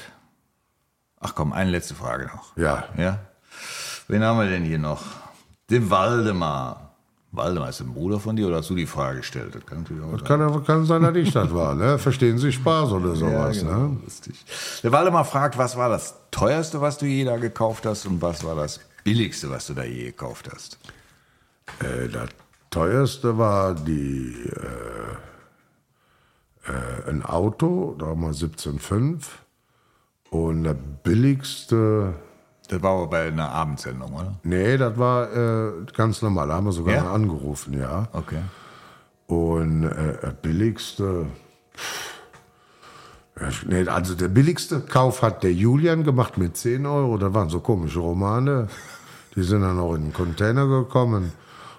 Ach 1.19 1.35
komm, 1.35 1.53
eine 1.53 1.69
letzte 1.71 1.95
Frage 1.95 2.25
noch. 2.27 2.55
ja. 2.57 2.85
Ja? 2.97 3.19
Wen 4.07 4.23
haben 4.23 4.39
wir 4.39 4.49
denn 4.49 4.63
hier 4.63 4.79
noch? 4.79 5.03
Den 5.69 5.89
Waldemar. 5.89 6.89
Waldemar 7.33 7.69
ist 7.69 7.79
ein 7.79 7.93
Bruder 7.93 8.19
von 8.19 8.35
dir 8.35 8.47
oder 8.47 8.57
hast 8.57 8.69
du 8.69 8.75
die 8.75 8.85
Frage 8.85 9.19
gestellt? 9.19 9.55
Das 9.55 9.65
kann 9.65 9.79
natürlich 9.83 10.03
auch 10.03 10.11
sein. 10.11 10.23
Kann, 10.25 10.63
kann 10.65 10.85
sein, 10.85 11.01
dass 11.01 11.15
ich 11.15 11.31
das 11.31 11.53
war, 11.53 11.75
ne? 11.75 11.97
Verstehen 11.97 12.37
Sie 12.37 12.51
Spaß 12.51 12.91
oder 12.91 13.15
sowas, 13.15 13.61
Ja, 13.61 13.63
genau, 13.69 13.87
ne? 13.87 13.97
lustig. 14.03 14.43
Der 14.83 14.91
Waldemar 14.91 15.23
fragt, 15.23 15.57
was 15.57 15.77
war 15.77 15.87
das 15.87 16.15
teuerste, 16.29 16.81
was 16.81 16.97
du 16.97 17.05
je 17.05 17.23
da 17.23 17.37
gekauft 17.37 17.85
hast 17.85 18.05
und 18.05 18.21
was 18.21 18.43
war 18.43 18.55
das 18.55 18.81
billigste, 19.03 19.49
was 19.49 19.67
du 19.67 19.73
da 19.73 19.83
je 19.83 20.05
gekauft 20.05 20.49
hast? 20.53 20.79
Äh, 21.79 22.07
das 22.09 22.29
teuerste 22.69 23.37
war 23.37 23.73
die, 23.75 24.49
äh, 26.65 26.71
äh, 26.71 27.09
ein 27.09 27.23
Auto, 27.23 27.95
da 27.97 28.07
haben 28.07 28.21
wir 28.21 28.33
17,5. 28.33 29.23
Und 30.29 30.63
das 30.63 30.77
billigste, 31.03 32.13
Das 32.69 32.81
war 32.81 32.91
aber 32.91 33.07
bei 33.07 33.27
einer 33.27 33.49
Abendsendung, 33.49 34.13
oder? 34.13 34.35
nee, 34.43 34.77
das 34.77 34.97
war 34.97 35.29
äh, 35.35 35.71
ganz 35.93 36.21
normal, 36.21 36.47
da 36.47 36.53
haben 36.55 36.65
wir 36.65 36.71
sogar 36.71 36.95
Ja? 36.95 37.11
angerufen, 37.13 37.73
ja. 37.77 38.07
Okay. 38.13 38.41
Und 39.27 39.83
äh, 39.83 40.17
das 40.21 40.33
billigste, 40.35 41.25
pff, 41.75 42.20
nee, 43.67 43.87
also 43.87 44.15
der 44.15 44.27
billigste 44.27 44.81
Kauf 44.81 45.21
hat 45.21 45.43
der 45.43 45.53
Julian 45.53 46.03
gemacht 46.03 46.37
mit 46.37 46.57
10 46.57 46.85
Euro, 46.85 47.17
das 47.17 47.33
waren 47.33 47.49
so 47.49 47.59
komische 47.59 47.99
Romane. 47.99 48.67
Die 49.35 49.43
sind 49.43 49.61
dann 49.61 49.79
auch 49.79 49.95
in 49.95 50.05
den 50.05 50.13
Container 50.13 50.67
gekommen. 50.67 51.31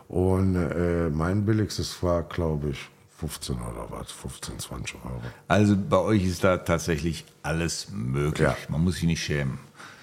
Und 0.09 0.57
äh, 0.57 1.11
mein 1.11 1.45
billigstes 1.45 2.03
war, 2.03 2.23
glaube 2.23 2.71
ich, 2.71 2.89
15 3.19 3.57
oder 3.57 3.87
was, 3.91 4.11
15, 4.11 4.59
20 4.59 4.97
Euro. 5.05 5.21
Also 5.49 5.77
bei 5.77 5.99
euch 5.99 6.25
ist 6.25 6.43
da 6.45 6.57
tatsächlich 6.57 7.25
alles 7.43 7.89
möglich. 7.93 8.49
Ja. 8.49 8.57
Man 8.69 8.83
muss 8.83 8.97
sich 8.97 9.05
nicht 9.05 9.23
schämen. 9.23 9.59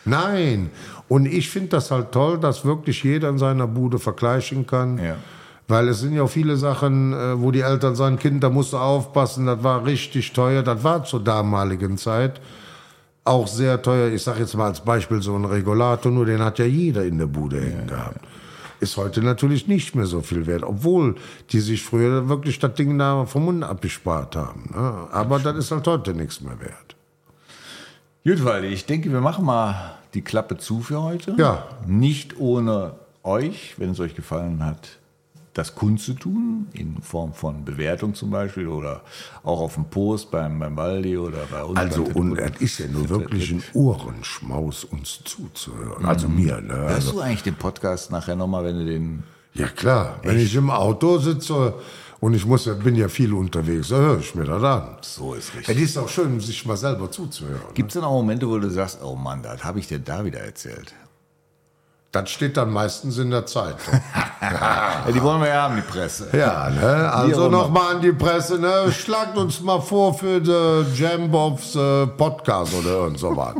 Nein, 0.05 0.71
und 1.07 1.25
ich 1.25 1.49
finde 1.49 1.69
das 1.69 1.91
halt 1.91 2.11
toll, 2.11 2.39
dass 2.39 2.63
wirklich 2.63 3.03
jeder 3.03 3.29
in 3.29 3.37
seiner 3.37 3.67
Bude 3.67 3.99
vergleichen 3.99 4.65
kann. 4.65 4.97
Ja. 4.97 5.17
Weil 5.69 5.87
es 5.87 5.99
sind 5.99 6.13
ja 6.13 6.23
auch 6.23 6.29
viele 6.29 6.57
Sachen, 6.57 7.13
äh, 7.13 7.39
wo 7.39 7.51
die 7.51 7.61
Eltern 7.61 7.95
sagen, 7.95 8.17
Kind, 8.17 8.43
da 8.43 8.49
musst 8.49 8.73
du 8.73 8.77
aufpassen, 8.77 9.45
das 9.45 9.63
war 9.63 9.85
richtig 9.85 10.33
teuer. 10.33 10.63
Das 10.63 10.83
war 10.83 11.03
zur 11.03 11.23
damaligen 11.23 11.95
Zeit 11.97 12.41
auch 13.23 13.47
sehr 13.47 13.79
teuer. 13.79 14.11
Ich 14.11 14.23
sage 14.23 14.39
jetzt 14.39 14.55
mal 14.57 14.65
als 14.65 14.81
Beispiel 14.81 15.21
so 15.21 15.35
ein 15.35 15.45
Regulator, 15.45 16.11
nur 16.11 16.25
den 16.25 16.39
hat 16.39 16.57
ja 16.57 16.65
jeder 16.65 17.05
in 17.05 17.19
der 17.19 17.27
Bude 17.27 17.61
hängen 17.61 17.85
gehabt. 17.85 18.25
Ist 18.79 18.97
heute 18.97 19.21
natürlich 19.21 19.67
nicht 19.67 19.93
mehr 19.93 20.07
so 20.07 20.21
viel 20.21 20.47
wert, 20.47 20.63
obwohl 20.63 21.15
die 21.51 21.59
sich 21.59 21.83
früher 21.83 22.27
wirklich 22.27 22.57
das 22.57 22.73
Ding 22.73 22.97
da 22.97 23.25
vom 23.25 23.45
Mund 23.45 23.63
abgespart 23.63 24.35
haben. 24.35 24.71
Ne? 24.73 25.07
Aber 25.11 25.37
das 25.37 25.55
ist 25.55 25.71
halt 25.71 25.85
heute 25.85 26.15
nichts 26.15 26.41
mehr 26.41 26.59
wert. 26.59 26.95
Gut, 28.25 28.43
Waldi, 28.43 28.69
ich 28.69 28.87
denke, 28.87 29.11
wir 29.11 29.21
machen 29.21 29.45
mal 29.45 29.97
die 30.15 30.23
Klappe 30.23 30.57
zu 30.57 30.79
für 30.79 31.03
heute. 31.03 31.35
Ja. 31.37 31.67
Nicht 31.85 32.39
ohne 32.39 32.93
euch, 33.21 33.75
wenn 33.77 33.91
es 33.91 33.99
euch 33.99 34.15
gefallen 34.15 34.65
hat, 34.65 34.97
das 35.59 35.75
kundzutun, 35.75 36.67
in 36.73 37.01
Form 37.01 37.33
von 37.33 37.65
Bewertung 37.65 38.13
zum 38.15 38.29
Beispiel 38.31 38.67
oder 38.67 39.01
auch 39.43 39.59
auf 39.59 39.73
dem 39.75 39.85
Post 39.85 40.31
beim, 40.31 40.57
beim 40.57 40.75
Waldi 40.77 41.17
oder 41.17 41.39
bei 41.51 41.63
uns. 41.63 41.77
Also, 41.77 42.03
und 42.03 42.37
es 42.39 42.61
ist 42.61 42.79
ja 42.79 42.87
nur 42.87 43.09
wirklich 43.09 43.51
ein 43.51 43.61
Ohrenschmaus, 43.73 44.85
uns 44.85 45.19
zuzuhören. 45.25 46.05
Also 46.05 46.29
mir, 46.29 46.61
ne? 46.61 46.73
Hörst 46.73 46.95
Also, 46.95 47.11
du 47.13 47.19
eigentlich 47.19 47.43
den 47.43 47.55
Podcast 47.55 48.09
nachher 48.09 48.35
nochmal, 48.35 48.63
wenn 48.63 48.79
du 48.79 48.85
den. 48.85 49.23
ja, 49.53 49.67
klar. 49.67 50.19
Wenn 50.23 50.39
ich 50.39 50.55
im 50.55 50.69
Auto 50.69 51.17
sitze 51.17 51.73
und 52.21 52.33
ich 52.33 52.45
muss, 52.45 52.63
bin 52.83 52.95
ja 52.95 53.09
viel 53.09 53.33
unterwegs, 53.33 53.89
da 53.89 53.97
höre 53.97 54.19
ich 54.19 54.33
mir 54.35 54.45
das 54.45 54.63
an. 54.63 54.97
So 55.01 55.33
ist 55.33 55.51
Es 55.67 55.75
ist 55.75 55.97
auch 55.97 56.07
schön, 56.09 56.39
sich 56.39 56.65
mal 56.65 56.77
selber 56.77 57.11
zuzuhören. 57.11 57.61
Gibt 57.73 57.89
es 57.89 57.93
denn 57.95 58.03
auch 58.03 58.13
Momente, 58.13 58.47
wo 58.47 58.57
du 58.57 58.69
sagst, 58.69 58.99
oh 59.03 59.15
Mann, 59.15 59.43
das 59.43 59.63
habe 59.63 59.79
ich 59.79 59.87
dir 59.87 59.99
da 59.99 60.23
wieder 60.23 60.39
erzählt? 60.39 60.93
Das 62.11 62.29
steht 62.31 62.57
dann 62.57 62.71
meistens 62.71 63.17
in 63.19 63.29
der 63.29 63.45
Zeitung. 63.45 63.99
Ja, 64.51 65.03
die 65.11 65.21
wollen 65.21 65.41
wir 65.41 65.49
ja 65.49 65.63
haben, 65.63 65.75
die 65.75 65.81
Presse. 65.81 66.29
Ja, 66.31 66.69
ne? 66.69 67.11
Also 67.11 67.49
nochmal 67.49 67.95
an 67.95 68.01
die 68.01 68.13
Presse, 68.13 68.57
ne? 68.57 68.91
Schlagt 68.91 69.37
uns 69.37 69.61
mal 69.61 69.81
vor 69.81 70.13
für 70.13 70.39
den 70.39 70.85
Jambobs 70.95 71.75
äh, 71.75 72.07
Podcast 72.07 72.73
oder 72.73 72.89
irgend 72.89 73.19
sowas. 73.19 73.55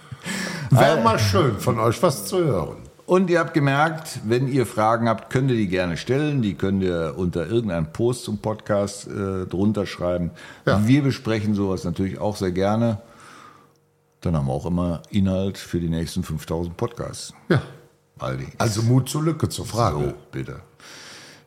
Wäre 0.70 1.00
mal 1.00 1.18
schön 1.18 1.58
von 1.58 1.78
euch 1.78 2.02
was 2.02 2.26
zu 2.26 2.38
hören. 2.38 2.76
Und 3.06 3.30
ihr 3.30 3.38
habt 3.38 3.54
gemerkt, 3.54 4.18
wenn 4.24 4.48
ihr 4.48 4.66
Fragen 4.66 5.08
habt, 5.08 5.30
könnt 5.30 5.48
ihr 5.50 5.56
die 5.56 5.68
gerne 5.68 5.96
stellen. 5.96 6.42
Die 6.42 6.54
könnt 6.54 6.82
ihr 6.82 7.14
unter 7.16 7.46
irgendeinem 7.46 7.92
Post 7.92 8.24
zum 8.24 8.38
Podcast 8.38 9.06
äh, 9.06 9.46
drunter 9.46 9.86
schreiben. 9.86 10.32
Ja. 10.66 10.84
Wir 10.84 11.02
besprechen 11.02 11.54
sowas 11.54 11.84
natürlich 11.84 12.18
auch 12.18 12.34
sehr 12.34 12.50
gerne. 12.50 12.98
Dann 14.22 14.36
haben 14.36 14.48
wir 14.48 14.52
auch 14.52 14.66
immer 14.66 15.02
Inhalt 15.10 15.56
für 15.56 15.78
die 15.78 15.88
nächsten 15.88 16.24
5000 16.24 16.76
Podcasts. 16.76 17.32
Ja. 17.48 17.62
Aldi. 18.18 18.46
Also 18.58 18.82
Mut 18.82 19.08
zur 19.08 19.22
Lücke 19.22 19.48
zur 19.48 19.66
Frage. 19.66 19.96
so, 19.98 20.12
bitte. 20.32 20.60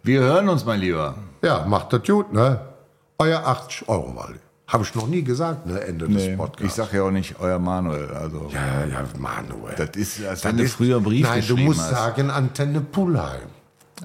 Wir 0.04 0.22
hören 0.22 0.50
uns, 0.50 0.66
mein 0.66 0.80
Lieber. 0.80 1.16
Ja, 1.44 1.66
macht 1.66 1.92
das 1.94 2.04
gut, 2.04 2.32
ne? 2.32 2.62
Euer 3.18 3.46
80 3.46 3.90
Euro, 3.90 4.16
Waldi. 4.16 4.40
Habe 4.68 4.84
ich 4.84 4.94
noch 4.94 5.08
nie 5.08 5.24
gesagt, 5.24 5.66
ne? 5.66 5.82
Ende 5.82 6.08
des 6.08 6.38
Podcasts. 6.38 6.64
ich 6.64 6.72
sag 6.74 6.94
ja 6.94 7.04
auch 7.04 7.12
nicht 7.12 7.40
euer 7.40 7.58
Manuel. 7.60 8.10
Also, 8.14 8.50
Ja, 8.54 8.86
ja, 8.86 9.04
Manuel. 9.18 9.74
das 9.76 9.90
ist, 9.96 10.24
als 10.26 10.42
Das 10.42 10.52
wenn 10.52 10.58
du 10.58 10.64
ist- 10.64 10.74
früher 10.74 10.98
einen 10.98 11.06
Brief 11.06 11.28
Nein, 11.28 11.44
du 11.48 11.58
musst 11.58 11.82
hast. 11.82 11.90
sagen 11.90 12.30
Antenne 12.30 12.82
Pulheim. 12.82 13.42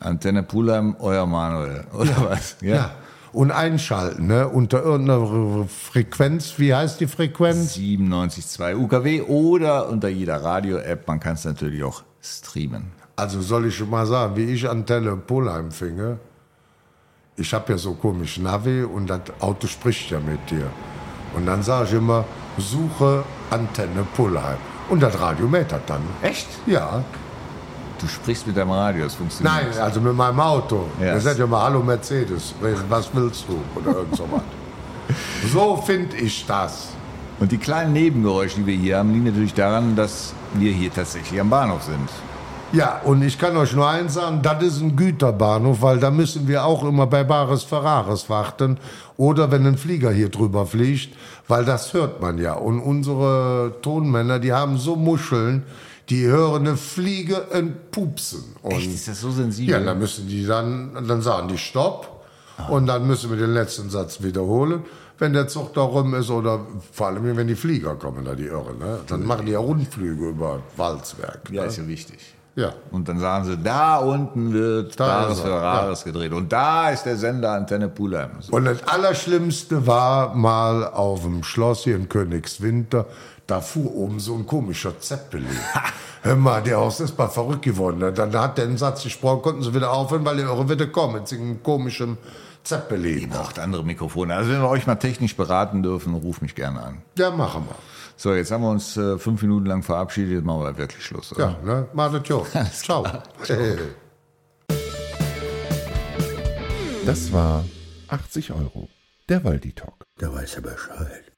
Antenne 0.01 0.43
Pulheim, 0.43 0.97
euer 0.99 1.27
Manuel. 1.27 1.85
Oder 1.93 2.31
was? 2.31 2.57
Ja. 2.63 2.93
Und 3.33 3.51
einschalten, 3.51 4.27
ne? 4.27 4.49
Unter 4.49 4.83
irgendeiner 4.83 5.67
Frequenz. 5.69 6.55
Wie 6.57 6.75
heißt 6.75 6.99
die 7.01 7.09
Frequenz? 7.09 7.75
97.2 7.75 8.75
UKW 8.77 9.23
oder 9.23 9.89
unter 9.91 10.09
jeder 10.09 10.43
Radio-App. 10.43 11.07
Man 11.07 11.21
kann 11.21 11.35
es 11.35 11.45
natürlich 11.45 11.83
auch 11.85 12.03
streamen. 12.25 12.93
Also 13.17 13.41
soll 13.41 13.67
ich 13.67 13.77
schon 13.77 13.91
mal 13.91 14.07
sagen, 14.07 14.37
wie 14.37 14.45
ich 14.45 14.69
Antenne 14.69 15.17
Polheim 15.17 15.71
finge? 15.71 16.19
Ich 17.37 17.53
habe 17.53 17.73
ja 17.73 17.79
so 17.79 17.95
komisch 17.95 18.39
Navi 18.39 18.83
und 18.83 19.09
das 19.09 19.21
Auto 19.41 19.67
spricht 19.67 20.11
ja 20.11 20.21
mit 20.21 20.51
dir. 20.51 20.71
Und 21.35 21.47
dann 21.47 21.63
sage 21.63 21.89
ich 21.89 21.95
immer, 21.95 22.25
suche 22.59 23.25
Antenne 23.51 24.07
Polheim. 24.17 24.57
Und 24.89 25.01
das 25.03 25.19
Radio 25.19 25.49
mäht 25.49 25.71
das 25.73 25.81
dann. 25.87 26.03
Echt? 26.23 26.47
Ja. 26.67 27.03
Du 28.01 28.09
sprichst 28.09 28.47
mit 28.47 28.57
deinem 28.57 28.71
Radio, 28.71 29.05
das 29.05 29.15
funktioniert. 29.15 29.55
Nein, 29.55 29.79
also 29.79 30.01
mit 30.01 30.15
meinem 30.15 30.41
Auto. 30.41 30.89
Ja. 31.01 31.15
Das 31.15 31.25
sagt 31.25 31.39
ja 31.39 31.47
mal, 31.47 31.63
hallo 31.63 31.83
Mercedes, 31.83 32.55
was 32.89 33.09
willst 33.15 33.45
du? 33.49 33.61
Oder 33.81 33.99
irgend 33.99 34.17
so 34.17 34.29
was. 34.31 35.53
So 35.53 35.77
finde 35.77 36.17
ich 36.17 36.45
das. 36.47 36.94
Und 37.41 37.53
die 37.53 37.59
kleinen 37.59 37.93
Nebengeräusche, 37.93 38.57
die 38.61 38.67
wir 38.67 38.77
hier 38.77 38.99
haben, 38.99 39.13
liegen 39.13 39.25
natürlich 39.25 39.55
daran, 39.55 39.97
dass 39.97 40.35
wir 40.55 40.73
hier 40.73 40.93
tatsächlich 40.93 41.41
am 41.41 41.51
Bahnhof 41.51 41.83
sind. 41.83 42.09
Ja, 42.73 43.01
und 43.05 43.23
ich 43.23 43.39
kann 43.39 43.57
euch 43.57 43.73
nur 43.73 43.89
eins 43.89 44.15
sagen, 44.15 44.41
das 44.43 44.63
ist 44.63 44.81
ein 44.81 44.97
Güterbahnhof, 44.97 45.81
weil 45.81 46.01
da 46.01 46.11
müssen 46.11 46.49
wir 46.49 46.65
auch 46.65 46.83
immer 46.83 47.07
bei 47.07 47.23
Bares 47.23 47.63
Ferraris 47.63 48.29
warten 48.29 48.79
oder 49.17 49.53
wenn 49.53 49.65
ein 49.65 49.79
Flieger 49.79 50.11
hier 50.11 50.29
drüber 50.29 50.67
fliegt, 50.67 51.17
weil 51.47 51.65
das 51.65 51.95
hört 51.95 52.21
man 52.21 52.39
ja. 52.39 52.55
Und 52.55 52.81
unsere 52.81 53.75
Tonmänner, 53.83 54.41
die 54.41 54.53
haben 54.53 54.77
so 54.79 54.97
Muscheln, 54.97 55.63
die 56.09 56.27
hören 56.27 56.67
eine 56.67 56.77
Fliege 56.77 57.43
und 57.53 57.93
pupsen. 57.93 58.57
Und 58.63 58.73
Echt, 58.73 58.93
ist 58.93 59.07
das 59.07 59.21
so 59.21 59.31
sensibel? 59.31 59.73
ja, 59.73 59.81
dann 59.81 59.99
müssen 59.99 60.27
die 60.27 60.45
dann, 60.45 61.07
dann 61.07 61.23
sagen 61.23 61.49
die 61.49 61.59
Stopp 61.59 62.27
und 62.69 62.87
dann 62.87 63.07
müssen 63.07 63.31
wir 63.31 63.37
den 63.37 63.55
letzten 63.55 63.89
Satz 63.89 64.21
wiederholen. 64.23 64.83
Wenn 65.19 65.33
der 65.33 65.47
Zug 65.47 65.75
da 65.75 65.83
rum 65.83 66.15
ist 66.15 66.31
oder 66.31 66.61
vor 66.93 67.07
allem, 67.07 67.37
wenn 67.37 67.47
die 67.47 67.55
Flieger 67.55 67.95
kommen, 67.95 68.25
da 68.25 68.35
die 68.35 68.47
Irren, 68.47 68.79
ne? 68.79 69.01
dann 69.07 69.25
machen 69.25 69.47
die 69.47 69.53
ja 69.53 69.61
Rundflüge 69.61 70.31
über 70.31 70.61
Walzwerk. 70.77 71.51
ja, 71.51 71.63
ne? 71.63 71.69
ist 71.69 71.79
ja 71.79 71.87
wichtig. 71.87 72.19
ja. 72.57 72.73
Und 72.91 73.09
dann 73.09 73.21
sagen 73.21 73.45
sie, 73.45 73.57
da 73.57 73.99
unten 73.99 74.53
wird 74.53 74.99
Da 74.99 75.07
Bares 75.07 75.39
ist 75.39 75.45
er, 75.45 75.51
Ferraris 75.51 76.05
gedreht. 76.05 76.33
Und 76.33 76.53
da 76.53 76.91
ist 76.91 77.05
der 77.05 77.17
Sender 77.17 77.53
Antenne 77.53 77.89
Pulheim. 77.89 78.31
So. 78.41 78.57
Und 78.57 78.65
das 78.65 78.83
Allerschlimmste 78.89 79.87
war 79.87 80.35
mal 80.35 80.85
auf 80.85 81.23
dem 81.23 81.45
Schloss 81.45 81.85
hier 81.85 81.95
in 81.95 82.09
Königswinter, 82.09 83.07
da 83.47 83.61
fuhr 83.61 83.95
oben 83.95 84.21
so 84.21 84.35
ein 84.35 84.47
komischer 84.47 84.99
Zeppelin. 84.99 85.47
Hör 86.23 86.37
mal, 86.37 86.63
der 86.63 86.79
Haus 86.79 87.01
ist 87.01 87.19
mal 87.19 87.29
verrückt 87.29 87.63
geworden. 87.63 88.15
Dann 88.15 88.35
hat 88.35 88.57
der 88.57 88.65
einen 88.65 88.79
Satz 88.79 89.03
gesprochen, 89.03 89.43
konnten 89.43 89.63
sie 89.63 89.75
wieder 89.75 89.93
aufhören, 89.93 90.25
weil 90.25 90.39
der 90.39 90.47
Irre 90.47 90.69
wieder 90.69 90.87
kommen, 90.87 91.17
mit 91.17 91.29
so 91.29 91.37
einem 91.37 91.63
komischen 91.63 92.17
Zeppelin. 92.65 93.19
Ihr 93.21 93.29
braucht 93.29 93.59
andere 93.59 93.85
Mikrofone. 93.85 94.35
Also 94.35 94.51
wenn 94.51 94.61
wir 94.61 94.69
euch 94.69 94.87
mal 94.87 94.97
technisch 94.97 95.37
beraten 95.37 95.83
dürfen, 95.83 96.15
ruf 96.15 96.41
mich 96.41 96.55
gerne 96.55 96.83
an. 96.83 97.03
Ja, 97.17 97.31
machen 97.31 97.67
wir. 97.69 97.77
So, 98.17 98.35
jetzt 98.35 98.51
haben 98.51 98.63
wir 98.63 98.71
uns 98.71 98.97
äh, 98.97 99.19
fünf 99.19 99.43
Minuten 99.43 99.67
lang 99.67 99.83
verabschiedet, 99.83 100.33
jetzt 100.33 100.45
machen 100.45 100.63
wir 100.63 100.79
wirklich 100.79 101.05
Schluss. 101.05 101.33
Oder? 101.33 101.59
Ja, 101.65 101.75
ne? 101.75 101.89
Macht 101.93 102.29
jo. 102.29 102.47
Ciao. 102.73 103.05
Hey. 103.47 103.77
Das 107.07 107.31
war 107.35 107.67
80 108.09 108.53
Euro. 108.53 108.89
Der 109.29 109.45
Waldi 109.45 109.75
Talk. 109.75 110.07
Da 110.17 110.33
weiß 110.33 110.55
er 110.55 110.63
Bescheid. 110.63 111.34